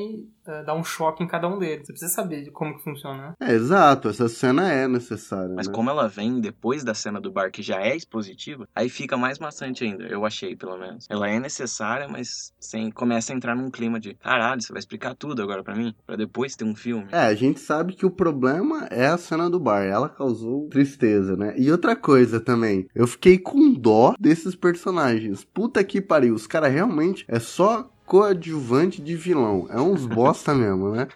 [0.45, 1.87] dar um choque em cada um deles.
[1.87, 3.33] Você precisa saber de como que funciona, né?
[3.39, 4.09] É, exato.
[4.09, 5.53] Essa cena é necessária.
[5.55, 5.73] Mas né?
[5.73, 9.39] como ela vem depois da cena do bar, que já é expositiva, aí fica mais
[9.39, 11.07] maçante ainda, eu achei, pelo menos.
[11.09, 15.15] Ela é necessária, mas sem, começa a entrar num clima de caralho, você vai explicar
[15.15, 15.95] tudo agora pra mim?
[16.05, 17.07] Pra depois ter um filme?
[17.11, 19.83] É, a gente sabe que o problema é a cena do bar.
[19.83, 21.53] Ela causou tristeza, né?
[21.57, 25.43] E outra coisa também, eu fiquei com dó desses personagens.
[25.43, 29.67] Puta que pariu, os caras realmente é só coadjuvante de vilão.
[29.69, 31.07] É uns bosta mesmo, né?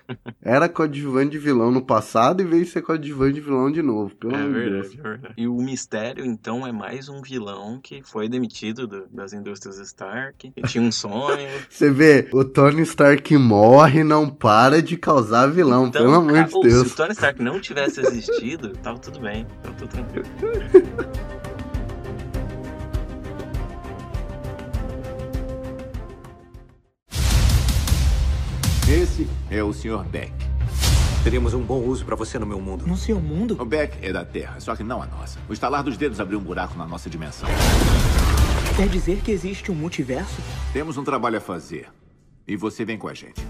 [0.42, 4.34] Era coadjuvante de vilão no passado e veio ser coadjuvante de vilão de novo, pelo
[4.36, 4.88] É amor de Deus.
[4.88, 5.34] verdade, é verdade.
[5.38, 10.52] E o Mistério, então, é mais um vilão que foi demitido do- das indústrias Stark,
[10.52, 11.48] que tinha um sonho.
[11.70, 16.52] Você vê, o Tony Stark morre não para de causar vilão, Então, pelo amor de
[16.62, 16.88] Deus.
[16.88, 20.26] se o Tony Stark não tivesse existido, tava tudo bem, tava tudo tranquilo.
[28.90, 30.02] Esse é o Sr.
[30.10, 30.32] Beck.
[31.22, 32.88] Teríamos um bom uso pra você no meu mundo.
[32.88, 33.58] No seu mundo?
[33.60, 35.38] O Beck é da Terra, só que não a nossa.
[35.50, 37.50] O estalar dos dedos abriu um buraco na nossa dimensão.
[38.78, 40.42] Quer dizer que existe um multiverso?
[40.72, 41.90] Temos um trabalho a fazer.
[42.48, 43.46] E você vem com a gente.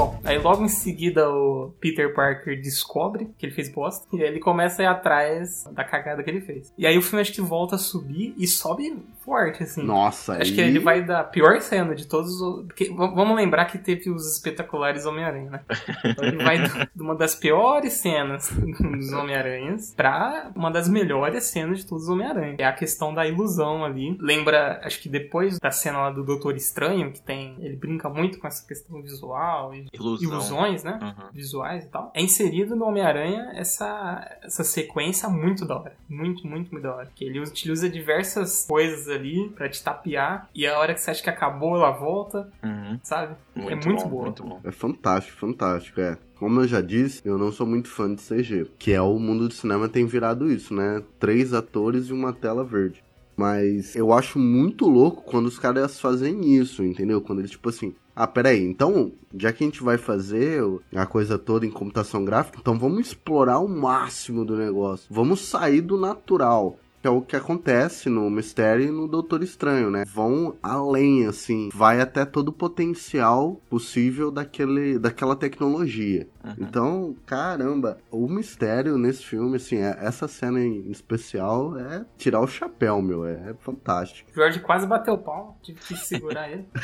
[0.00, 4.28] Bom, aí logo em seguida o Peter Parker descobre que ele fez bosta e aí
[4.30, 6.72] ele começa a ir atrás da cagada que ele fez.
[6.78, 8.96] E aí o filme acho que volta a subir e sobe
[9.30, 9.82] forte, assim.
[9.84, 10.54] Nossa, Acho aí...
[10.54, 12.66] que ele vai dar a pior cena de todos os.
[12.66, 15.60] Porque, vamos lembrar que teve os espetaculares Homem-Aranha, né?
[16.04, 21.80] Então ele vai de uma das piores cenas dos Homem-Aranhas pra uma das melhores cenas
[21.80, 22.56] de todos os Homem-Aranha.
[22.58, 24.16] É a questão da ilusão ali.
[24.20, 27.56] Lembra, acho que depois da cena lá do Doutor Estranho, que tem.
[27.60, 30.28] Ele brinca muito com essa questão visual e Ilusão.
[30.30, 30.98] ilusões, né?
[31.02, 31.24] Uhum.
[31.32, 32.10] Visuais e tal.
[32.14, 35.96] É inserido no Homem-Aranha essa, essa sequência muito da hora.
[36.08, 37.10] Muito, muito, muito da hora.
[37.14, 40.48] Que ele utiliza diversas coisas ali pra te tapear.
[40.54, 42.98] E a hora que você acha que acabou, ela volta, Uhum.
[43.02, 43.34] sabe?
[43.54, 44.22] Muito, é muito bom, boa.
[44.26, 44.60] muito bom.
[44.64, 46.16] É fantástico, fantástico, é.
[46.38, 49.46] Como eu já disse, eu não sou muito fã de CG, que é o mundo
[49.48, 51.02] do cinema tem virado isso, né?
[51.18, 53.02] Três atores e uma tela verde.
[53.36, 57.20] Mas eu acho muito louco quando os caras fazem isso, entendeu?
[57.20, 60.62] Quando eles, tipo assim, ah, peraí, então, já que a gente vai fazer
[60.94, 65.06] a coisa toda em computação gráfica, então vamos explorar o máximo do negócio.
[65.10, 66.78] Vamos sair do natural.
[67.00, 70.04] Que é o que acontece no Mistério e no Doutor Estranho, né?
[70.06, 71.70] Vão além, assim.
[71.72, 76.28] Vai até todo o potencial possível daquele, daquela tecnologia.
[76.44, 76.54] Uhum.
[76.58, 82.46] Então, caramba, o mistério nesse filme, assim, é- essa cena em especial é tirar o
[82.46, 83.24] chapéu, meu.
[83.24, 84.30] É, é fantástico.
[84.30, 86.66] O Jorge quase bateu o pau, tive que segurar ele.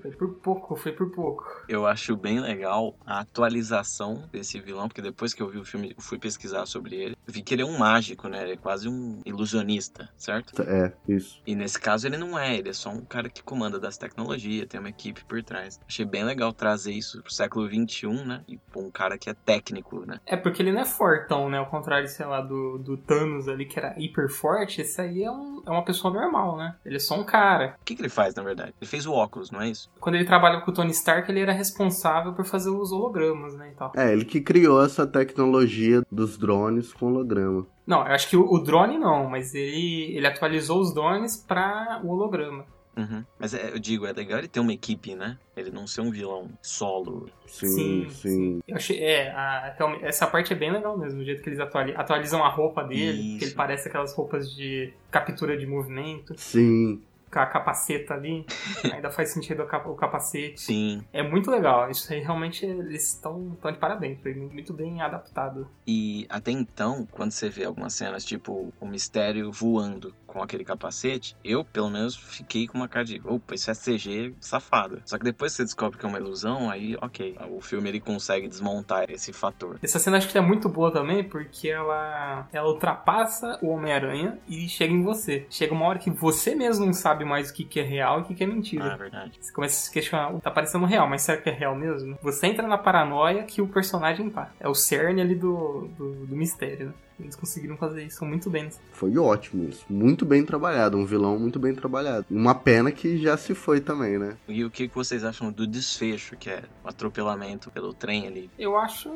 [0.00, 1.44] Foi por pouco, foi por pouco.
[1.68, 5.94] Eu acho bem legal a atualização desse vilão, porque depois que eu vi o filme,
[5.96, 7.16] eu fui pesquisar sobre ele.
[7.26, 8.42] Eu vi que ele é um mágico, né?
[8.42, 10.62] Ele é quase um ilusionista, certo?
[10.62, 11.40] É, isso.
[11.46, 14.66] E nesse caso ele não é, ele é só um cara que comanda das tecnologias,
[14.68, 15.80] tem uma equipe por trás.
[15.86, 18.42] Achei bem legal trazer isso pro século XXI, né?
[18.48, 20.20] E pôr um cara que é técnico, né?
[20.26, 21.58] É porque ele não é fortão, né?
[21.58, 25.30] Ao contrário, sei lá, do, do Thanos ali, que era hiper forte, esse aí é,
[25.30, 26.76] um, é uma pessoa normal, né?
[26.84, 27.76] Ele é só um cara.
[27.80, 28.74] O que, que ele faz, na verdade?
[28.80, 29.90] Ele fez o óculos, não é isso?
[30.00, 33.70] Quando ele trabalha com o Tony Stark, ele era responsável por fazer os hologramas, né?
[33.70, 33.92] E tal.
[33.96, 37.66] É, ele que criou essa tecnologia dos drones com holograma.
[37.86, 42.00] Não, eu acho que o, o drone não, mas ele, ele atualizou os drones para
[42.04, 42.64] o holograma.
[42.96, 43.24] Uhum.
[43.38, 45.38] Mas é, eu digo, é legal ele ter uma equipe, né?
[45.56, 47.28] Ele não ser um vilão solo.
[47.46, 48.60] Sim, sim.
[48.66, 51.94] Eu achei, é, a- essa parte é bem legal mesmo, o jeito que eles atuali-
[51.96, 57.00] atualizam a roupa dele, que ele parece aquelas roupas de captura de movimento, Sim.
[57.32, 58.44] com a capaceta ali,
[58.92, 60.60] ainda faz sentido o capa- o capacete.
[60.60, 61.02] Sim.
[61.12, 65.68] É muito legal, isso aí realmente eles estão tão de parabéns, foi muito bem adaptado.
[65.86, 71.36] E até então, quando você vê algumas cenas, tipo o mistério voando com aquele capacete,
[71.44, 75.02] eu, pelo menos, fiquei com uma cara de, opa, isso é CG safado.
[75.04, 77.36] Só que depois você descobre que é uma ilusão, aí, ok.
[77.50, 79.78] O filme ele consegue desmontar esse fator.
[79.82, 84.68] Essa cena acho que é muito boa também, porque ela, ela ultrapassa o Homem-Aranha e
[84.68, 85.46] chega em você.
[85.50, 88.22] Chega uma hora que você mesmo não sabe mais o que, que é real e
[88.22, 88.84] o que, que é mentira.
[88.84, 89.38] Ah, é verdade.
[89.40, 92.16] Você começa a se questionar, tá parecendo real, mas será que é real mesmo?
[92.22, 94.52] Você entra na paranoia que o personagem tá.
[94.60, 96.94] É o cerne ali do, do, do mistério, né?
[97.22, 98.70] Eles conseguiram fazer isso muito bem.
[98.92, 99.84] Foi ótimo isso.
[99.88, 100.96] Muito bem trabalhado.
[100.96, 102.26] Um vilão muito bem trabalhado.
[102.30, 104.36] Uma pena que já se foi também, né?
[104.48, 108.50] E o que que vocês acham do desfecho, que é o atropelamento pelo trem ali?
[108.58, 109.10] Eu acho.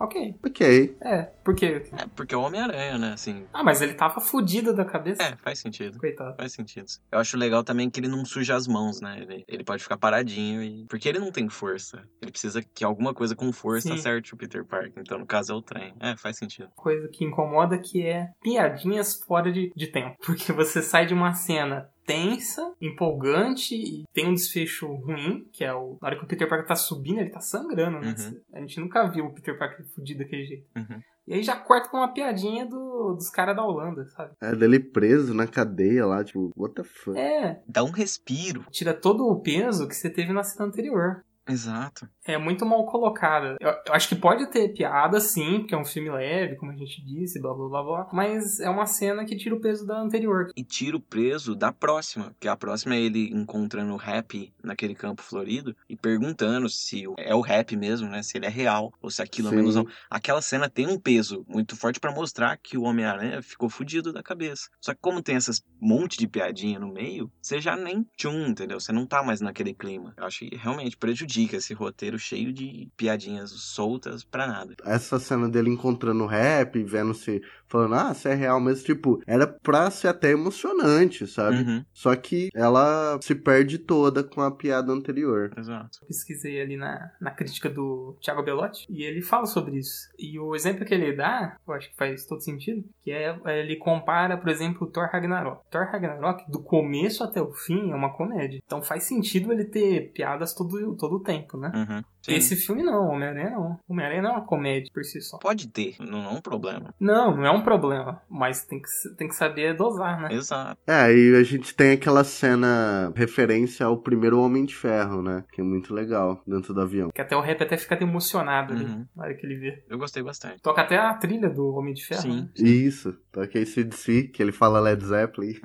[0.00, 0.34] Ok.
[0.44, 0.96] Ok.
[1.00, 1.66] É, porque.
[1.66, 3.12] É, porque é o Homem-Aranha, né?
[3.12, 5.22] Assim, Ah, mas ele tava fudido da cabeça.
[5.22, 5.98] é, faz sentido.
[5.98, 6.36] Coitado.
[6.36, 6.86] Faz sentido.
[7.10, 9.18] Eu acho legal também que ele não suja as mãos, né?
[9.20, 10.86] Ele, ele pode ficar paradinho e.
[10.88, 12.02] Porque ele não tem força.
[12.22, 13.94] Ele precisa que alguma coisa com força Sim.
[13.94, 14.92] acerte o Peter Parker.
[14.98, 15.94] Então, no caso, é o trem.
[16.00, 16.68] É, faz sentido.
[16.76, 20.16] Coisa que incomoda que é piadinhas fora de, de tempo.
[20.24, 25.74] Porque você sai de uma cena tensa, empolgante e tem um desfecho ruim, que é
[25.74, 25.98] o.
[26.00, 28.14] Na hora que o Peter Parker tá subindo, ele tá sangrando, né?
[28.18, 28.40] Uhum.
[28.54, 30.66] A gente nunca viu o Peter Parker fudido daquele jeito.
[30.74, 31.02] Uhum.
[31.26, 34.32] E aí já corta com uma piadinha do, dos caras da Holanda, sabe?
[34.40, 37.18] É dele preso na cadeia lá, tipo, what the fuck?
[37.18, 38.64] É, Dá um respiro.
[38.70, 41.22] tira todo o peso que você teve na cena anterior.
[41.48, 42.08] Exato.
[42.24, 43.56] É muito mal colocada.
[43.60, 46.76] Eu, eu acho que pode ter piada, sim, porque é um filme leve, como a
[46.76, 48.08] gente disse, blá blá blá blá.
[48.12, 50.50] Mas é uma cena que tira o peso da anterior.
[50.54, 52.30] E tira o preso da próxima.
[52.30, 57.34] Porque a próxima é ele encontrando o rap naquele campo florido e perguntando se é
[57.34, 58.22] o rap mesmo, né?
[58.22, 59.62] Se ele é real ou se aquilo é uma Sim.
[59.62, 59.86] ilusão.
[60.10, 64.22] Aquela cena tem um peso muito forte pra mostrar que o Homem-Aranha ficou fudido da
[64.22, 64.68] cabeça.
[64.80, 68.78] Só que como tem essas monte de piadinha no meio, você já nem tchum, entendeu?
[68.78, 70.12] Você não tá mais naquele clima.
[70.16, 74.74] Eu acho que realmente prejudica esse roteiro cheio de piadinhas soltas pra nada.
[74.84, 77.42] Essa cena dele encontrando o rap, vendo se.
[77.68, 81.58] Falando, ah, se é real mesmo, tipo, era pra ser até emocionante, sabe?
[81.58, 85.52] Uhum, Só que ela se perde toda com a piada anterior.
[85.56, 86.00] exato.
[86.06, 90.08] pesquisei ali na, na crítica do Thiago Belotti e ele fala sobre isso.
[90.18, 93.60] E o exemplo que ele dá, eu acho que faz todo sentido, que é é
[93.60, 95.62] ele compara, por exemplo, o Thor Ragnarok.
[95.70, 98.60] Thor Ragnarok, do começo até o fim, é uma comédia.
[98.64, 101.72] Então faz sentido ele ter piadas todo, todo o tempo, né?
[101.74, 102.02] Uhum.
[102.22, 102.34] Sim.
[102.34, 103.78] Esse filme não, Homem-Aranha não.
[103.88, 105.38] Homem-Aranha não é uma comédia por si só.
[105.38, 106.94] Pode ter, não é um problema.
[107.00, 110.34] Não, não é um problema, mas tem que, tem que saber dosar, né?
[110.34, 110.78] Exato.
[110.86, 115.44] É, aí a gente tem aquela cena referência ao primeiro Homem de Ferro, né?
[115.52, 117.10] Que é muito legal dentro do avião.
[117.14, 119.06] Que até o rap até fica até emocionado ali, Uhum.
[119.16, 119.82] na hora que ele vê.
[119.88, 120.60] Eu gostei bastante.
[120.62, 122.22] Toca até a trilha do Homem de Ferro.
[122.22, 122.40] Sim.
[122.42, 122.48] né?
[122.56, 125.50] Isso, toca ACDC, que ele fala Led Zeppelin.
[125.50, 125.62] Isso.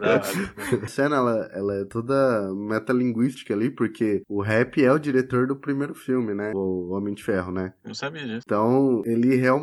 [0.00, 0.22] Da hora.
[0.82, 5.56] A cena, ela, ela é toda metalinguística ali, porque o rap é o diretor do
[5.56, 6.52] primeiro filme, né?
[6.54, 7.72] O Homem de Ferro, né?
[7.84, 8.42] Não sabia disso.
[8.44, 9.61] Então, ele realmente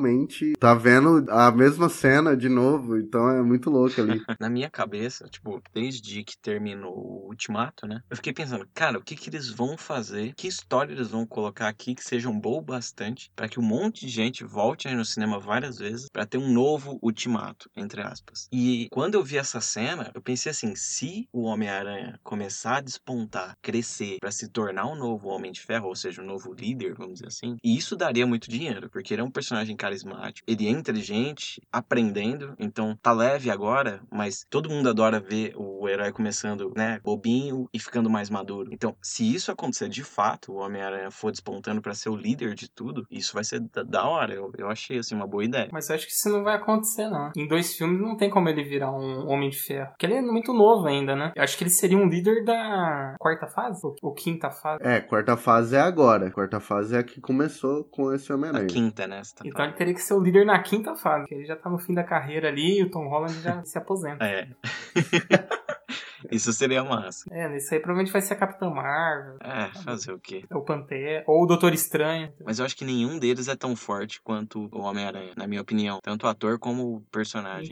[0.59, 4.19] tá vendo a mesma cena de novo, então é muito louco ali.
[4.39, 8.01] Na minha cabeça, tipo, desde que terminou o Ultimato, né?
[8.09, 10.33] Eu fiquei pensando, cara, o que que eles vão fazer?
[10.35, 14.09] Que história eles vão colocar aqui que sejam boa bastante pra que um monte de
[14.11, 18.47] gente volte aí no cinema várias vezes pra ter um novo Ultimato, entre aspas.
[18.51, 23.57] E quando eu vi essa cena, eu pensei assim, se o Homem-Aranha começar a despontar
[23.61, 27.15] crescer, pra se tornar um novo Homem de Ferro, ou seja, um novo líder, vamos
[27.15, 27.57] dizer assim.
[27.63, 32.53] E isso daria muito dinheiro, porque ele é um personagem carismático, ele é inteligente, aprendendo,
[32.59, 37.79] então tá leve agora, mas todo mundo adora ver o herói começando, né, bobinho e
[37.79, 38.69] ficando mais maduro.
[38.71, 42.69] Então, se isso acontecer de fato, o Homem-Aranha for despontando pra ser o líder de
[42.69, 44.33] tudo, isso vai ser da, da hora.
[44.33, 45.69] Eu, eu achei, assim, uma boa ideia.
[45.71, 47.31] Mas eu acho que isso não vai acontecer, não.
[47.35, 49.89] Em dois filmes não tem como ele virar um Homem de Ferro.
[49.89, 51.31] Porque ele é muito novo ainda, né?
[51.35, 53.79] Eu acho que ele seria um líder da quarta fase?
[53.83, 54.83] Ou, ou quinta fase?
[54.83, 56.29] É, quarta fase é agora.
[56.31, 58.67] Quarta fase é a que começou com esse A Homem-Aranha.
[58.67, 59.21] quinta, né?
[59.35, 61.21] Tá Então ele teria que ser o líder na quinta fase.
[61.21, 63.77] Porque ele já tá no fim da carreira ali e o Tom Holland já se
[63.77, 64.25] aposenta.
[64.25, 64.49] É.
[66.31, 67.25] Isso seria massa.
[67.31, 70.43] É, nesse aí provavelmente vai ser a Capitã Marvel, É, fazer o quê?
[70.51, 72.31] o Pantera, ou o Doutor Estranho.
[72.43, 75.99] Mas eu acho que nenhum deles é tão forte quanto o Homem-Aranha, na minha opinião.
[76.01, 77.71] Tanto o ator como o personagem.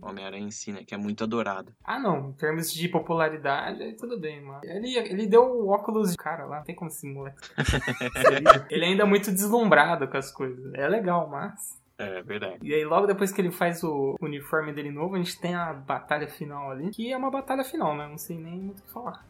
[0.00, 0.82] O Homem-Aranha em si, né?
[0.86, 1.72] Que é muito adorado.
[1.84, 2.30] Ah, não.
[2.30, 4.60] Em termos de popularidade, aí tudo bem, mano.
[4.64, 6.58] Ele, ele deu o óculos de cara lá.
[6.58, 7.38] Não tem como esse moleque.
[8.70, 10.72] ele ainda é muito deslumbrado com as coisas.
[10.74, 11.77] É legal, mas.
[11.98, 12.58] É verdade.
[12.62, 15.72] E aí, logo depois que ele faz o uniforme dele novo, a gente tem a
[15.72, 16.90] batalha final ali.
[16.90, 18.06] Que é uma batalha final, né?
[18.06, 19.26] Não sei nem muito o que falar.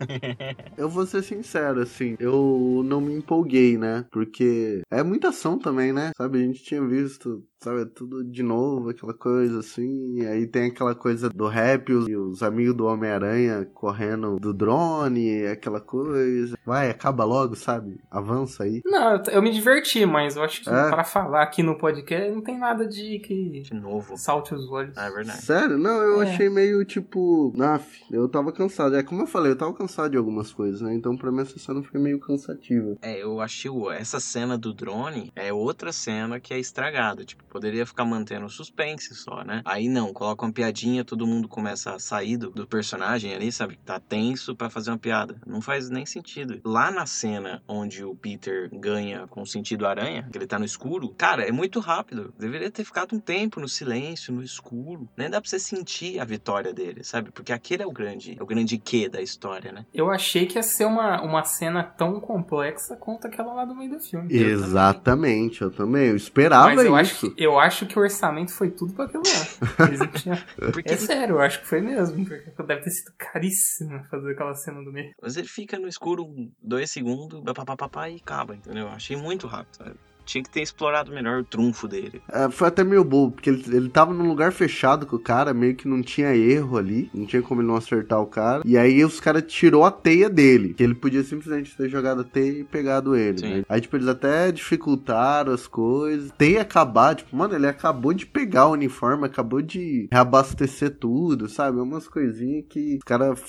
[0.76, 4.04] Eu vou ser sincero, assim, eu não me empolguei, né?
[4.12, 6.12] Porque é muita ação também, né?
[6.16, 10.20] Sabe, a gente tinha visto, sabe, tudo de novo, aquela coisa assim.
[10.20, 15.46] E aí tem aquela coisa do rap e os amigos do Homem-Aranha correndo do drone,
[15.46, 16.56] aquela coisa.
[16.64, 17.98] Vai, acaba logo, sabe?
[18.10, 18.80] Avança aí.
[18.84, 20.88] Não, eu, me diverti, mas eu acho que É?
[20.90, 24.16] pra falar aqui no podcast não tem nada de que De novo.
[24.16, 24.96] salte os olhos.
[24.96, 25.42] Ah, é verdade.
[25.42, 25.78] Sério?
[25.78, 26.30] Não, eu É.
[26.30, 27.52] achei meio tipo.
[27.56, 28.94] Naf, eu tava cansado.
[28.96, 30.94] É como eu falei, eu tava cansado de algumas coisas, né?
[30.94, 32.96] Então pra mim essa cena foi meio cansativa.
[33.02, 37.24] É, eu achei essa cena do drone é outra cena que é estragada.
[37.24, 39.62] Tipo, poderia ficar mantendo o suspense só, né?
[39.64, 43.78] Aí não, coloca uma piadinha, todo mundo começa a sair do, do personagem ali, sabe?
[43.84, 45.36] Tá tenso pra fazer uma piada.
[45.46, 46.60] Não faz nem sentido.
[46.64, 50.64] Lá na cena onde o Peter ganha com o sentido aranha, que ele tá no
[50.64, 52.32] escuro, cara, é muito rápido.
[52.38, 55.08] Deveria ter ficado um tempo no silêncio, no escuro.
[55.16, 57.30] Nem dá pra você sentir a vitória dele, sabe?
[57.30, 59.86] Porque aquele é o grande, é o grande quê da história, né?
[59.92, 63.90] Eu achei que ia ser uma, uma cena tão complexa quanto aquela lá do meio
[63.90, 64.32] do filme.
[64.32, 66.08] Exatamente, eu também.
[66.08, 66.94] Eu esperava Mas eu isso.
[66.94, 70.08] acho, que, eu acho que o orçamento foi tudo pra aquilo lá.
[70.18, 70.38] Tinham-
[70.72, 72.24] Porque É sério, eu acho que foi mesmo.
[72.26, 75.12] Porque deve ter sido caríssimo fazer aquela cena do meio.
[75.22, 76.26] Mas ele fica no escuro
[76.62, 78.88] dois segundos, papapá, e acaba, entendeu?
[78.88, 79.76] Achei muito rápido.
[79.76, 79.94] sabe?
[80.28, 82.20] Tinha que ter explorado melhor o trunfo dele.
[82.30, 85.54] É, foi até meio bobo, porque ele, ele tava num lugar fechado com o cara,
[85.54, 88.62] meio que não tinha erro ali, não tinha como ele não acertar o cara.
[88.66, 92.24] E aí os caras tirou a teia dele, que ele podia simplesmente ter jogado a
[92.24, 93.40] teia e pegado ele.
[93.40, 93.64] Né?
[93.66, 96.30] Aí, tipo, eles até dificultaram as coisas.
[96.36, 101.80] Teia acabar, tipo, mano, ele acabou de pegar o uniforme, acabou de reabastecer tudo, sabe?
[101.80, 103.40] Umas coisinhas que os caras,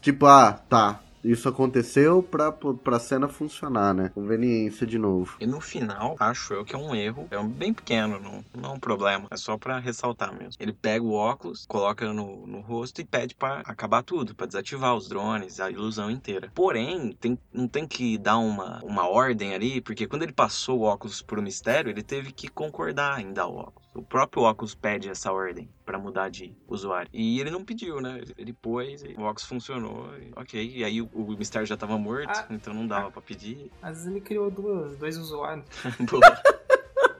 [0.00, 1.00] tipo, ah, tá.
[1.24, 4.10] Isso aconteceu pra, pra cena funcionar, né?
[4.14, 5.36] Conveniência de novo.
[5.40, 7.26] E no final, acho eu que é um erro.
[7.30, 9.26] É um bem pequeno, não, não é um problema.
[9.30, 10.54] É só pra ressaltar mesmo.
[10.60, 14.94] Ele pega o óculos, coloca no, no rosto e pede pra acabar tudo, pra desativar
[14.94, 16.50] os drones, a ilusão inteira.
[16.54, 20.82] Porém, tem, não tem que dar uma, uma ordem ali, porque quando ele passou o
[20.82, 23.83] óculos pro mistério, ele teve que concordar em dar o óculos.
[23.94, 27.08] O próprio óculos pede essa ordem pra mudar de usuário.
[27.12, 28.20] E ele não pediu, né?
[28.36, 30.72] Ele- pôs, o óculos funcionou, e ok.
[30.74, 32.46] E aí o, o mistério já tava morto, Ah.
[32.50, 33.70] então não dava pra pedir.
[33.80, 35.64] Às vezes ele criou duas, dois usuários.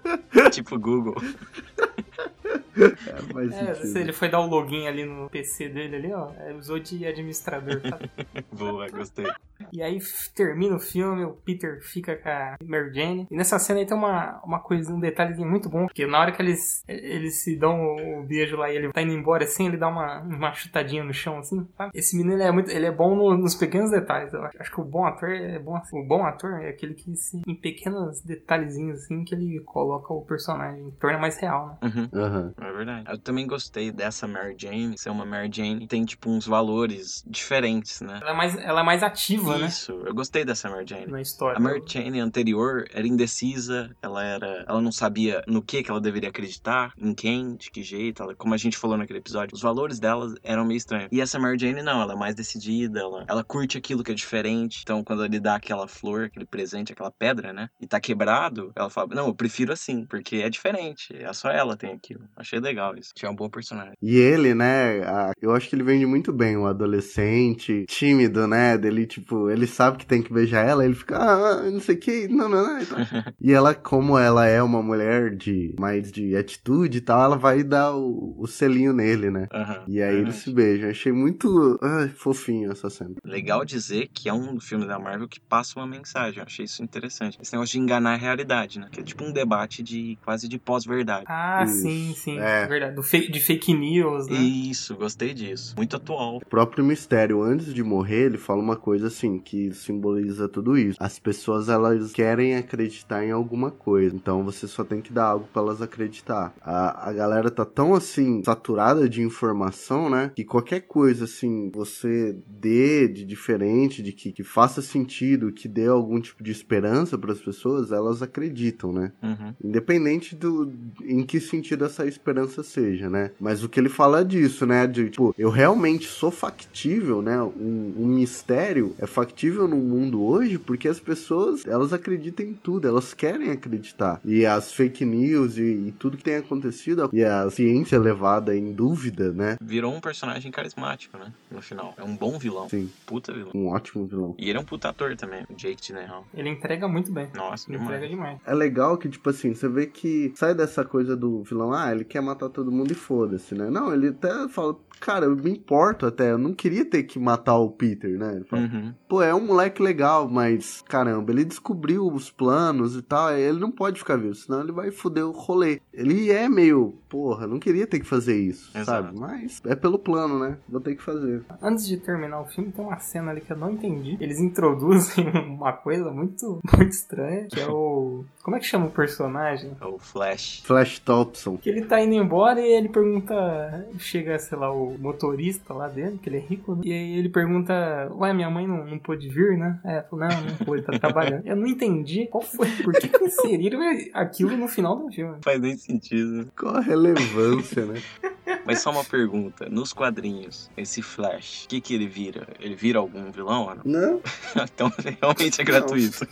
[0.52, 1.14] Tipo Google.
[2.76, 6.30] É, faz É, se ele foi dar o login ali no PC dele ali, ó.
[6.58, 7.98] Usou de administrador, tá?
[8.52, 9.26] Boa, gostei.
[9.72, 9.98] E aí
[10.34, 13.26] termina o filme, o Peter fica com a Mary Jane.
[13.30, 15.86] E nessa cena aí tem uma, uma coisa, um detalhezinho muito bom.
[15.86, 19.00] Porque na hora que eles, eles se dão o, o beijo lá e ele tá
[19.02, 21.90] indo embora assim, ele dá uma, uma chutadinha no chão assim, sabe?
[21.94, 24.32] Esse menino ele é, muito, ele é bom no- nos pequenos detalhes.
[24.32, 25.98] Eu acho, acho que o bom ator é bom assim.
[25.98, 30.22] O bom ator é aquele que se, em pequenos detalhezinhos assim que ele coloca o
[30.22, 31.90] personagem, torna mais real, né?
[31.90, 32.08] Uhum.
[32.20, 32.54] Aham.
[32.68, 33.10] É verdade.
[33.10, 34.96] Eu também gostei dessa Mary Jane.
[34.98, 38.18] Ser uma Mary Jane que tem, tipo, uns valores diferentes, né?
[38.20, 39.66] Ela é mais, ela é mais ativa, né?
[39.66, 41.06] Isso, eu gostei dessa Mary Jane.
[41.06, 41.56] Na história.
[41.56, 46.00] A Mary Jane anterior era indecisa, ela era, ela não sabia no que que ela
[46.00, 49.62] deveria acreditar, em quem, de que jeito, ela, como a gente falou naquele episódio, os
[49.62, 51.08] valores dela eram meio estranhos.
[51.12, 54.14] E essa Mary Jane não, ela é mais decidida, ela, ela curte aquilo que é
[54.14, 54.80] diferente.
[54.82, 58.90] Então quando ele dá aquela flor, aquele presente, aquela pedra, né, e tá quebrado, ela
[58.90, 62.24] fala: "Não, eu prefiro assim, porque é diferente, é só ela tem aquilo".
[62.36, 63.10] Achei legal isso.
[63.14, 63.94] Tinha um bom personagem.
[64.02, 68.76] E ele, né, a- eu acho que ele vende muito bem o adolescente tímido, né,
[68.78, 71.98] dele, tipo, ele sabe que tem que beijar ela, ele fica, ah, não sei o
[72.00, 72.80] que, não, não, não.
[72.80, 72.98] Então.
[73.40, 77.62] e ela, como ela é uma mulher de mais de atitude e tal, ela vai
[77.62, 79.46] dar o, o selinho nele, né?
[79.52, 80.22] Aham, E aí verdade.
[80.22, 80.90] eles se beijam.
[80.90, 83.14] Achei muito ai, fofinho essa cena.
[83.24, 86.38] Legal dizer que é um filme da Marvel que passa uma mensagem.
[86.38, 87.38] Eu achei isso interessante.
[87.40, 88.88] Esse negócio de enganar a realidade, né?
[88.90, 91.24] Que é tipo um debate de quase de pós-verdade.
[91.28, 91.82] Ah, Isso.
[91.82, 92.38] sim, sim.
[92.38, 92.43] É.
[92.66, 92.94] Verdade.
[92.94, 94.36] Do fake- de fake news, né?
[94.38, 95.74] Isso, gostei disso.
[95.76, 96.36] Muito atual.
[96.36, 100.96] O próprio Mistério, antes de morrer, ele fala uma coisa assim, que simboliza tudo isso.
[101.00, 104.14] As pessoas, elas querem acreditar em alguma coisa.
[104.14, 106.54] Então você só tem que dar algo pra elas acreditar.
[106.60, 110.30] A, a galera tá tão assim, saturada de informação, né?
[110.34, 115.86] Que qualquer coisa, assim, você dê de diferente, de que, que faça sentido, que dê
[115.86, 119.12] algum tipo de esperança pras pessoas, elas acreditam, né?
[119.22, 119.54] Uhum.
[119.62, 120.72] Independente do
[121.04, 123.30] em que sentido essa esperança seja, né?
[123.40, 124.86] Mas o que ele fala é disso, né?
[124.86, 127.40] De tipo, eu realmente sou factível, né?
[127.42, 132.86] Um, um mistério é factível no mundo hoje porque as pessoas elas acreditam em tudo,
[132.88, 134.20] elas querem acreditar.
[134.24, 138.72] E as fake news e, e tudo que tem acontecido e a ciência levada em
[138.72, 139.56] dúvida, né?
[139.60, 141.32] Virou um personagem carismático, né?
[141.50, 141.94] No final.
[141.96, 142.68] É um bom vilão.
[142.68, 143.50] Sim, Puta vilão.
[143.54, 144.34] um ótimo vilão.
[144.38, 146.26] E ele é um puta ator também, o Jake Gyllenhaal.
[146.34, 147.28] Ele entrega muito bem.
[147.34, 148.38] Nossa, Ele entrega demais.
[148.38, 148.40] demais.
[148.46, 152.04] É legal que, tipo assim, você vê que sai dessa coisa do vilão, ah, ele
[152.04, 153.70] quer matar todo mundo e foda-se, né?
[153.70, 157.56] Não, ele até fala, cara, eu me importo até, eu não queria ter que matar
[157.58, 158.36] o Peter, né?
[158.36, 158.94] Ele fala, Uhum.
[159.08, 163.70] pô, é um moleque legal, mas, caramba, ele descobriu os planos e tal, ele não
[163.70, 165.80] pode ficar vivo, senão ele vai foder o rolê.
[165.92, 168.86] Ele é meio, porra, não queria ter que fazer isso, Exato.
[169.08, 169.18] sabe?
[169.18, 170.56] Mas é pelo plano, né?
[170.68, 171.42] Vou ter que fazer.
[171.62, 174.16] Antes de terminar o filme, tem uma cena ali que eu não entendi.
[174.20, 178.24] Eles introduzem uma coisa muito, muito estranha, que é o...
[178.42, 179.72] Como é que chama o personagem?
[179.80, 180.62] É o Flash.
[180.64, 181.56] Flash Thompson.
[181.56, 183.86] Que ele tá indo embora e ele pergunta...
[183.98, 186.82] Chega, sei lá, o motorista lá dele, que ele é rico, né?
[186.84, 187.74] E aí ele pergunta...
[188.16, 189.80] Ué, minha mãe não, não pôde vir, né?
[189.84, 191.46] É, falou, não, não pôde, tá trabalhando.
[191.46, 193.80] Eu não entendi qual foi, por que que inseriram
[194.12, 195.32] aquilo no final do filme.
[195.32, 196.50] Não faz nem sentido.
[196.56, 198.00] Qual a relevância, né?
[198.64, 199.68] Mas só uma pergunta.
[199.68, 202.46] Nos quadrinhos, esse Flash, o que que ele vira?
[202.60, 203.82] Ele vira algum vilão ou não?
[203.84, 204.20] Não,
[204.64, 206.26] então realmente é gratuito.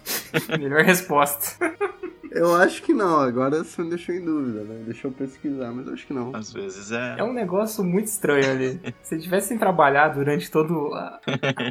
[0.59, 1.57] Melhor resposta.
[2.34, 4.82] eu acho que não, agora você me deixou em dúvida, né?
[4.84, 6.34] Deixa eu pesquisar, mas eu acho que não.
[6.34, 7.16] Às vezes é.
[7.18, 8.80] É um negócio muito estranho ali.
[9.02, 11.20] Se tivessem trabalhado durante todo a-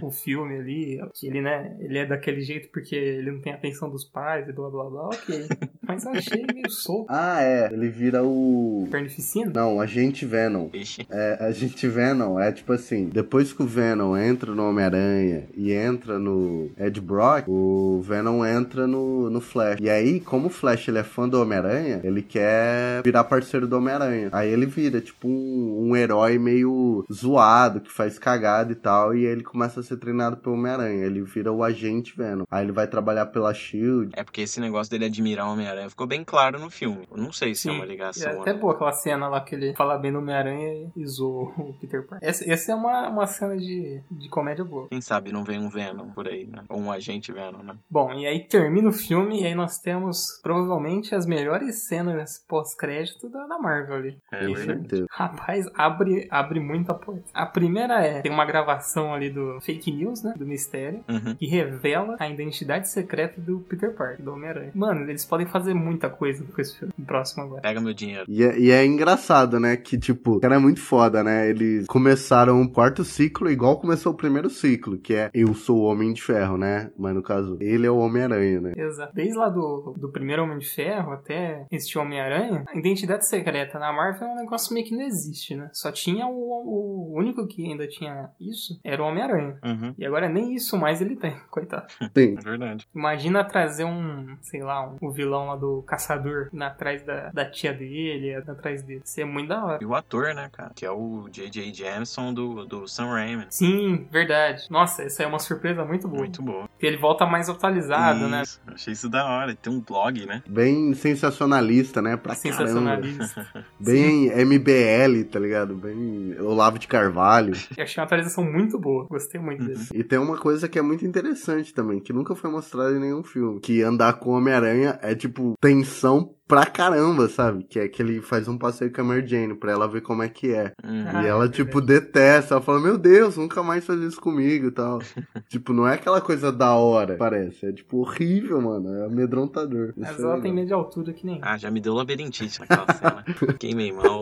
[0.02, 3.90] o filme ali, que ele, né, ele é daquele jeito porque ele não tem atenção
[3.90, 5.48] dos pais e blá blá blá, ok.
[5.88, 7.08] Mas eu achei meio solto.
[7.10, 8.88] Ah, é, ele vira o...
[8.92, 9.52] Carnificina?
[9.54, 10.70] Não, agente Venom.
[10.74, 11.06] Ixi.
[11.10, 15.72] É, a gente Venom é tipo assim, depois que o Venom entra no Homem-Aranha e
[15.72, 19.80] entra no Ed Brock, o Venom entra no, no Flash.
[19.82, 24.30] E aí, como Flash ele é fã do Homem-Aranha, ele quer virar parceiro do Homem-Aranha.
[24.32, 29.26] Aí ele vira tipo um, um herói meio zoado, que faz cagada e tal, e
[29.26, 31.06] ele começa a ser treinado pelo Homem-Aranha.
[31.06, 32.44] Ele vira o agente Venom.
[32.50, 34.12] Aí ele vai trabalhar pela SHIELD.
[34.14, 37.08] É porque esse negócio dele admirar o Homem-Aranha ficou bem claro no filme.
[37.12, 38.32] Eu não sei se é uma E ligação.
[38.32, 41.74] é até boa aquela cena lá que ele fala bem do Homem-Aranha e zoa o
[41.80, 42.28] Peter Parker.
[42.28, 44.88] Essa, essa é uma, uma cena de, de comédia boa.
[44.90, 46.64] Quem sabe não vem um Venom por aí, né?
[46.70, 47.76] Ou um agente Venom, né?
[47.90, 53.30] Bom, e aí termina o filme e aí nós temos provavelmente as melhores cenas pós-crédito
[53.30, 54.18] da, da Marvel ali.
[54.32, 54.66] É verdade.
[54.66, 55.06] certeza.
[55.12, 57.24] Rapaz, abre, abre muita porta.
[57.34, 60.34] A primeira é, tem uma gravação ali do fake news, né?
[60.38, 61.04] Do mistério.
[61.08, 61.36] Uhum.
[61.36, 64.72] Que revela a identidade secreta do Peter Parker, do Homem-Aranha.
[64.74, 66.94] Mano, eles podem fazer muita coisa com esse filme.
[66.98, 67.62] O próximo agora.
[67.62, 68.26] Pega meu dinheiro.
[68.28, 69.78] E é, e é engraçado, né?
[69.78, 71.50] Que, tipo, o cara é muito foda, né?
[71.50, 75.84] Eles começaram o quarto ciclo igual começou o primeiro ciclo, que é Eu sou o
[75.84, 76.92] Homem de Ferro, né?
[76.98, 78.74] Mas no caso, ele é o Homem-Aranha, né?
[78.78, 79.14] Exato.
[79.14, 83.92] Desde lá do, do primeiro Homem de Ferro até este Homem-Aranha, a identidade secreta na
[83.92, 85.70] Marvel é um negócio meio que não existe, né?
[85.74, 89.58] Só tinha o, o único que ainda tinha isso, era o Homem-Aranha.
[89.64, 89.96] Uhum.
[89.98, 91.88] E agora nem isso mais ele tem, coitado.
[91.92, 92.36] Sim.
[92.38, 92.88] É verdade.
[92.94, 97.46] Imagina trazer um, sei lá, um, o vilão lá do caçador na, atrás da, da
[97.46, 99.02] tia dele, atrás dele.
[99.04, 99.80] Isso é muito da hora.
[99.82, 100.72] E o ator, né, cara?
[100.76, 101.74] Que é o J.J.
[101.74, 103.46] Jameson do, do Sam Raimi.
[103.50, 104.66] Sim, verdade.
[104.70, 106.20] Nossa, essa é uma surpresa muito boa.
[106.20, 106.68] Muito bom.
[106.68, 108.42] Porque ele volta mais atualizado, né?
[108.42, 108.62] Isso.
[108.68, 109.56] Achei isso da hora.
[109.56, 110.44] Tem um blog, né?
[110.50, 112.18] Bem sensacionalista, né?
[112.18, 112.58] Pra caramba.
[112.58, 113.48] Sensacionalista.
[113.80, 115.76] Bem MBL, tá ligado?
[115.76, 117.54] Bem Olavo de Carvalho.
[117.78, 119.08] Eu achei uma atualização muito boa.
[119.08, 119.80] Gostei muito dele.
[119.94, 123.24] E tem uma coisa que é muito interessante também, que nunca foi mostrada em nenhum
[123.24, 123.60] filme.
[123.60, 127.64] Que andar com o Homem-Aranha é tipo tensão pra caramba, sabe?
[127.64, 130.22] Que é que ele faz um passeio com a Mary Jane pra ela ver como
[130.22, 130.74] é que é.
[130.84, 131.06] Uhum.
[131.08, 132.56] Ah, e ela, é tipo, detesta.
[132.56, 135.00] Ela fala, meu Deus, nunca mais faz isso comigo e tal.
[135.48, 137.68] tipo, não é aquela coisa da hora, parece.
[137.68, 138.94] É, tipo, horrível, mano.
[138.94, 139.94] É amedrontador.
[139.96, 140.42] Mas Isso é ela legal.
[140.44, 141.40] tem medo de altura que nem.
[141.42, 143.24] Ah, já me deu labirintite naquela cena.
[143.58, 144.20] Queimei mal.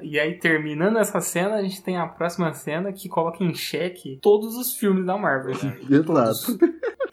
[0.00, 4.20] E aí, terminando essa cena, a gente tem a próxima cena que coloca em xeque
[4.22, 5.56] todos os filmes da Marvel.
[5.64, 5.76] né?
[5.90, 6.58] Exato.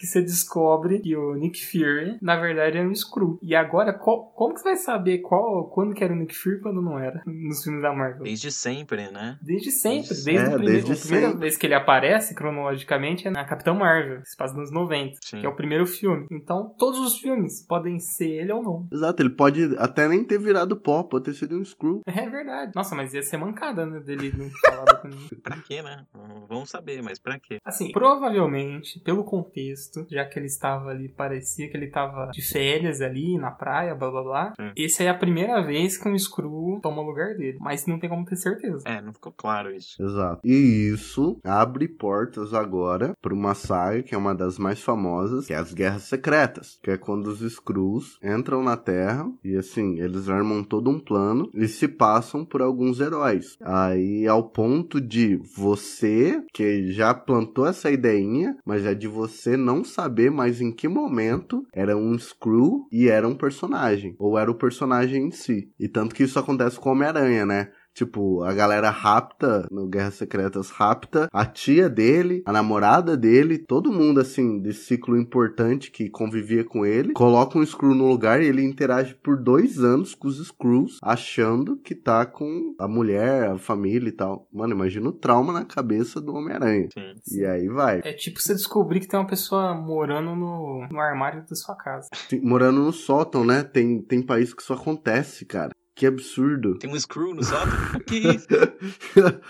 [0.01, 3.37] Que você descobre que o Nick Fury, na verdade, é um Screw.
[3.41, 6.57] E agora, qual- como que você vai saber qual, quando que era o Nick Fury
[6.57, 8.23] e quando não era nos filmes da Marvel?
[8.23, 9.37] Desde sempre, né?
[9.41, 11.39] Desde sempre, Desde desde, É, o primeiro, desde a primeira sempre.
[11.41, 15.39] vez que ele aparece cronologicamente é na Capitão Marvel, que se passa nos 90, Sim.
[15.39, 16.25] que é o primeiro filme.
[16.31, 18.87] Então, todos os filmes podem ser ele ou não.
[18.91, 22.01] Exato, ele pode até nem ter virado pó, pode ter sido um screw.
[22.21, 22.71] É verdade.
[22.75, 25.39] Nossa, mas ia ser mancada, né, dele não falado com ninguém.
[25.41, 26.05] Pra quê, né?
[26.47, 27.57] Vamos saber, mas pra quê?
[27.65, 33.01] Assim, provavelmente, pelo contexto, já que ele estava ali, parecia que ele estava de férias
[33.01, 34.53] ali, na praia, blá blá blá.
[34.55, 34.71] Sim.
[34.75, 37.57] Esse é a primeira vez que um Screw toma o lugar dele.
[37.59, 38.83] Mas não tem como ter certeza.
[38.85, 40.01] É, não ficou claro isso.
[40.01, 40.41] Exato.
[40.43, 45.53] E isso abre portas agora pra uma saga que é uma das mais famosas, que
[45.53, 50.29] é as Guerras Secretas, que é quando os Skrulls entram na Terra e assim, eles
[50.29, 53.57] armam todo um plano e se passam por alguns heróis.
[53.61, 59.80] Aí ao ponto de você, que já plantou essa ideinha, mas é de você não
[59.83, 64.55] saber mais em que momento era um Skrull e era um personagem, ou era o
[64.55, 65.71] personagem em si.
[65.79, 67.71] E tanto que isso acontece com Homem-Aranha, né?
[67.93, 73.91] Tipo, a galera rapta, no Guerras Secretas, rapta a tia dele, a namorada dele, todo
[73.91, 78.45] mundo, assim, desse ciclo importante que convivia com ele, coloca um Skrull no lugar e
[78.47, 83.57] ele interage por dois anos com os Skrulls, achando que tá com a mulher, a
[83.57, 84.47] família e tal.
[84.53, 86.87] Mano, imagina o trauma na cabeça do Homem-Aranha.
[86.93, 87.37] Sim.
[87.39, 87.99] E aí vai.
[88.03, 92.07] É tipo você descobrir que tem uma pessoa morando no, no armário da sua casa.
[92.29, 93.63] Tem- Morando no sótão, né?
[93.63, 95.71] Tem, tem país que isso acontece, cara.
[95.95, 96.77] Que absurdo.
[96.79, 97.99] Tem um screw no sótão?
[98.07, 98.47] que isso?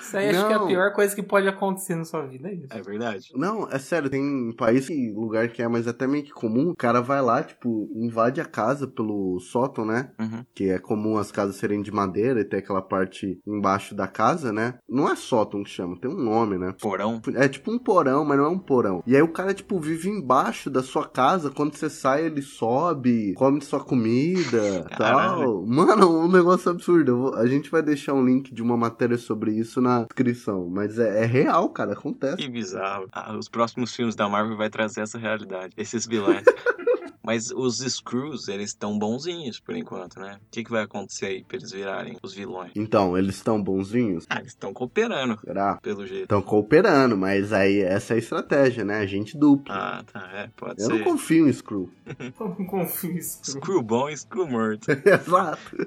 [0.02, 2.56] Isso aí acho que é a pior coisa que pode acontecer na sua vida, é
[2.56, 2.68] isso.
[2.72, 3.30] É verdade.
[3.36, 6.72] Não, é sério, tem país que lugar que é, mas até meio que comum.
[6.72, 10.12] O cara vai lá, tipo, invade a casa pelo sótão, né?
[10.20, 10.44] Uhum.
[10.54, 14.52] Que é comum as casas serem de madeira e ter aquela parte embaixo da casa,
[14.52, 14.76] né?
[14.90, 16.74] Não é sótão que chama, tem um nome, né?
[16.82, 17.22] Porão?
[17.36, 19.04] É tipo um porão, mas não é um porão.
[19.06, 21.52] E aí o cara, tipo, vive embaixo da sua casa.
[21.52, 25.42] Quando você sai, ele sobe, come sua comida, Caralho.
[25.42, 25.66] tal.
[25.66, 27.18] Mano, um negócio absurdo.
[27.18, 30.68] Vou- A gente vai deixar um link de uma matéria sobre isso na descrição.
[30.70, 32.38] Mas é, é real, cara, acontece.
[32.38, 33.08] Que bizarro.
[33.12, 35.74] Ah, os próximos filmes da Marvel vai trazer essa realidade.
[35.78, 36.44] Esses vilões.
[37.24, 40.38] Mas os Screws, eles estão bonzinhos por enquanto, né?
[40.42, 42.72] O que, que vai acontecer aí pra eles virarem os vilões?
[42.76, 44.26] Então, eles estão bonzinhos?
[44.30, 45.78] Ah, eles estão cooperando, Será?
[45.82, 46.24] pelo jeito.
[46.24, 49.00] Estão cooperando, mas aí essa é a estratégia, né?
[49.00, 49.72] Agente duplo.
[49.74, 50.94] Ah, tá, é, pode Eu ser.
[50.94, 51.90] não confio em Screw.
[52.40, 53.62] Eu não confio em Screw.
[53.62, 54.88] Screw bom e Screw morto.
[54.90, 55.62] Exato.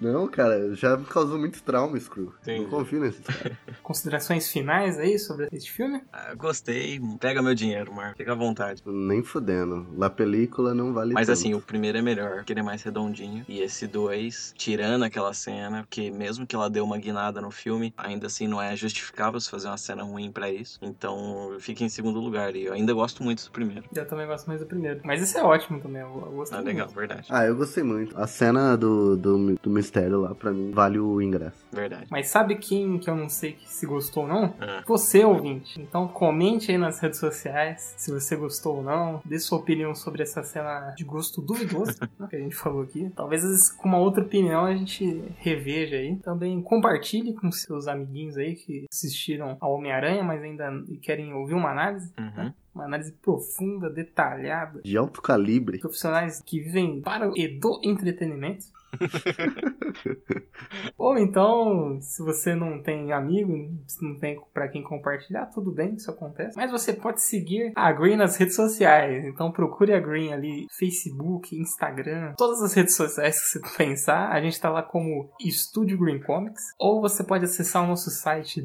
[0.00, 2.32] não, cara, já me causou muito trauma, Screw.
[2.42, 2.62] Entendi.
[2.64, 3.58] Não confio nesse cara.
[3.82, 6.02] Considerações finais aí sobre esse filme?
[6.12, 7.00] Ah, gostei.
[7.18, 8.16] Pega meu dinheiro, Marco.
[8.16, 8.79] Fica à vontade.
[8.84, 9.86] Nem fudendo.
[9.96, 11.38] La película não vale Mas tanto.
[11.38, 13.44] assim, o primeiro é melhor, porque ele é mais redondinho.
[13.48, 17.92] E esse dois, tirando aquela cena, que mesmo que ela deu uma guinada no filme,
[17.96, 20.78] ainda assim não é justificável se fazer uma cena ruim pra isso.
[20.82, 22.54] Então fica em segundo lugar.
[22.56, 23.84] E eu ainda gosto muito do primeiro.
[23.94, 25.00] Eu também gosto mais do primeiro.
[25.04, 26.74] Mas esse é ótimo também, eu, eu gostei Ah, muito.
[26.74, 27.26] legal, verdade.
[27.30, 28.16] Ah, eu gostei muito.
[28.18, 31.56] A cena do, do, do mistério lá, pra mim, vale o ingresso.
[31.72, 32.06] Verdade.
[32.10, 34.54] Mas sabe quem que eu não sei que se gostou ou não?
[34.60, 34.82] Ah.
[34.86, 35.80] Você, ouvinte.
[35.80, 39.20] Então comente aí nas redes sociais se você gostou ou não.
[39.24, 43.10] Dê sua opinião sobre essa cena de gosto duvidoso né, que a gente falou aqui.
[43.14, 46.16] Talvez com uma outra opinião a gente reveja aí.
[46.16, 50.70] Também compartilhe com seus amiguinhos aí que assistiram ao Homem-Aranha, mas ainda
[51.02, 52.12] querem ouvir uma análise.
[52.18, 52.52] Uhum.
[52.74, 54.80] Uma análise profunda, detalhada.
[54.82, 55.78] De alto calibre.
[55.78, 58.66] Profissionais que vivem para e do entretenimento.
[60.96, 63.52] Ou então, se você não tem amigo,
[64.00, 66.56] não tem pra quem compartilhar, tudo bem, isso acontece.
[66.56, 69.24] Mas você pode seguir a Green nas redes sociais.
[69.24, 74.30] Então procure a Green ali, Facebook, Instagram, todas as redes sociais que você pensar.
[74.30, 76.62] A gente tá lá como Estúdio Green Comics.
[76.78, 78.60] Ou você pode acessar o nosso site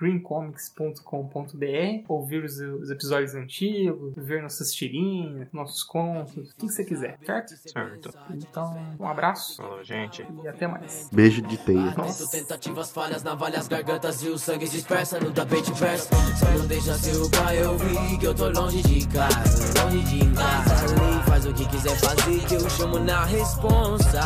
[0.00, 7.18] www.greencomics.com.br, ouvir os, os episódios antigos, ver nossas tirinhas, nossos contos, o que você quiser,
[7.24, 7.56] certo?
[7.56, 8.10] Certo.
[8.30, 10.26] Então, um abraço Falou, gente.
[10.42, 11.08] e até mais.
[11.12, 11.92] Beijo de teia.
[11.92, 16.08] Tento tentativas falhas, navalhas as gargantas e o sangue dispersa no tapete verso.
[16.36, 20.76] Só não deixa seu pai ouvir que eu tô longe de casa, longe de casa.
[21.26, 24.20] Faz o que quiser fazer que eu chamo na responsa.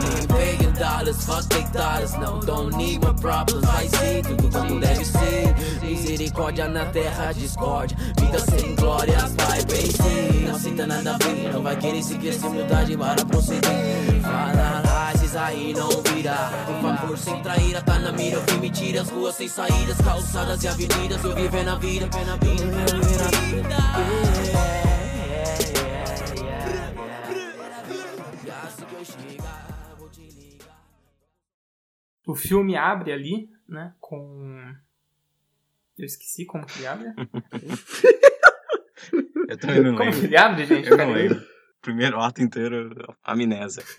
[0.00, 3.64] Mean, begging dollars, fuck big dollars, no, don't need my problems.
[3.64, 5.54] Vai ser tudo como deve ser.
[5.82, 7.96] Misericórdia na terra, discórdia.
[8.20, 9.94] Vida sem glórias, vai bem
[10.74, 11.52] vida nada a ver.
[11.52, 14.20] Não vai querer se crescer, humildade para proceder.
[14.22, 16.50] Fala lá, esses aí não vira.
[16.66, 18.36] Por favor, sem traíra, tá na mira.
[18.36, 21.22] Eu vi mentiras, ruas sem saídas, calçadas e avenidas.
[21.22, 24.53] Eu vivendo a vida, vivendo a vida, vivendo a vida.
[32.26, 34.74] O filme abre ali, né, com...
[35.96, 37.08] Eu esqueci como que ele abre.
[39.48, 40.24] Eu também não Como que lembro.
[40.26, 40.88] ele abre, gente?
[40.88, 41.40] Eu não lembro.
[41.82, 43.82] Primeiro ato inteiro, amnésia.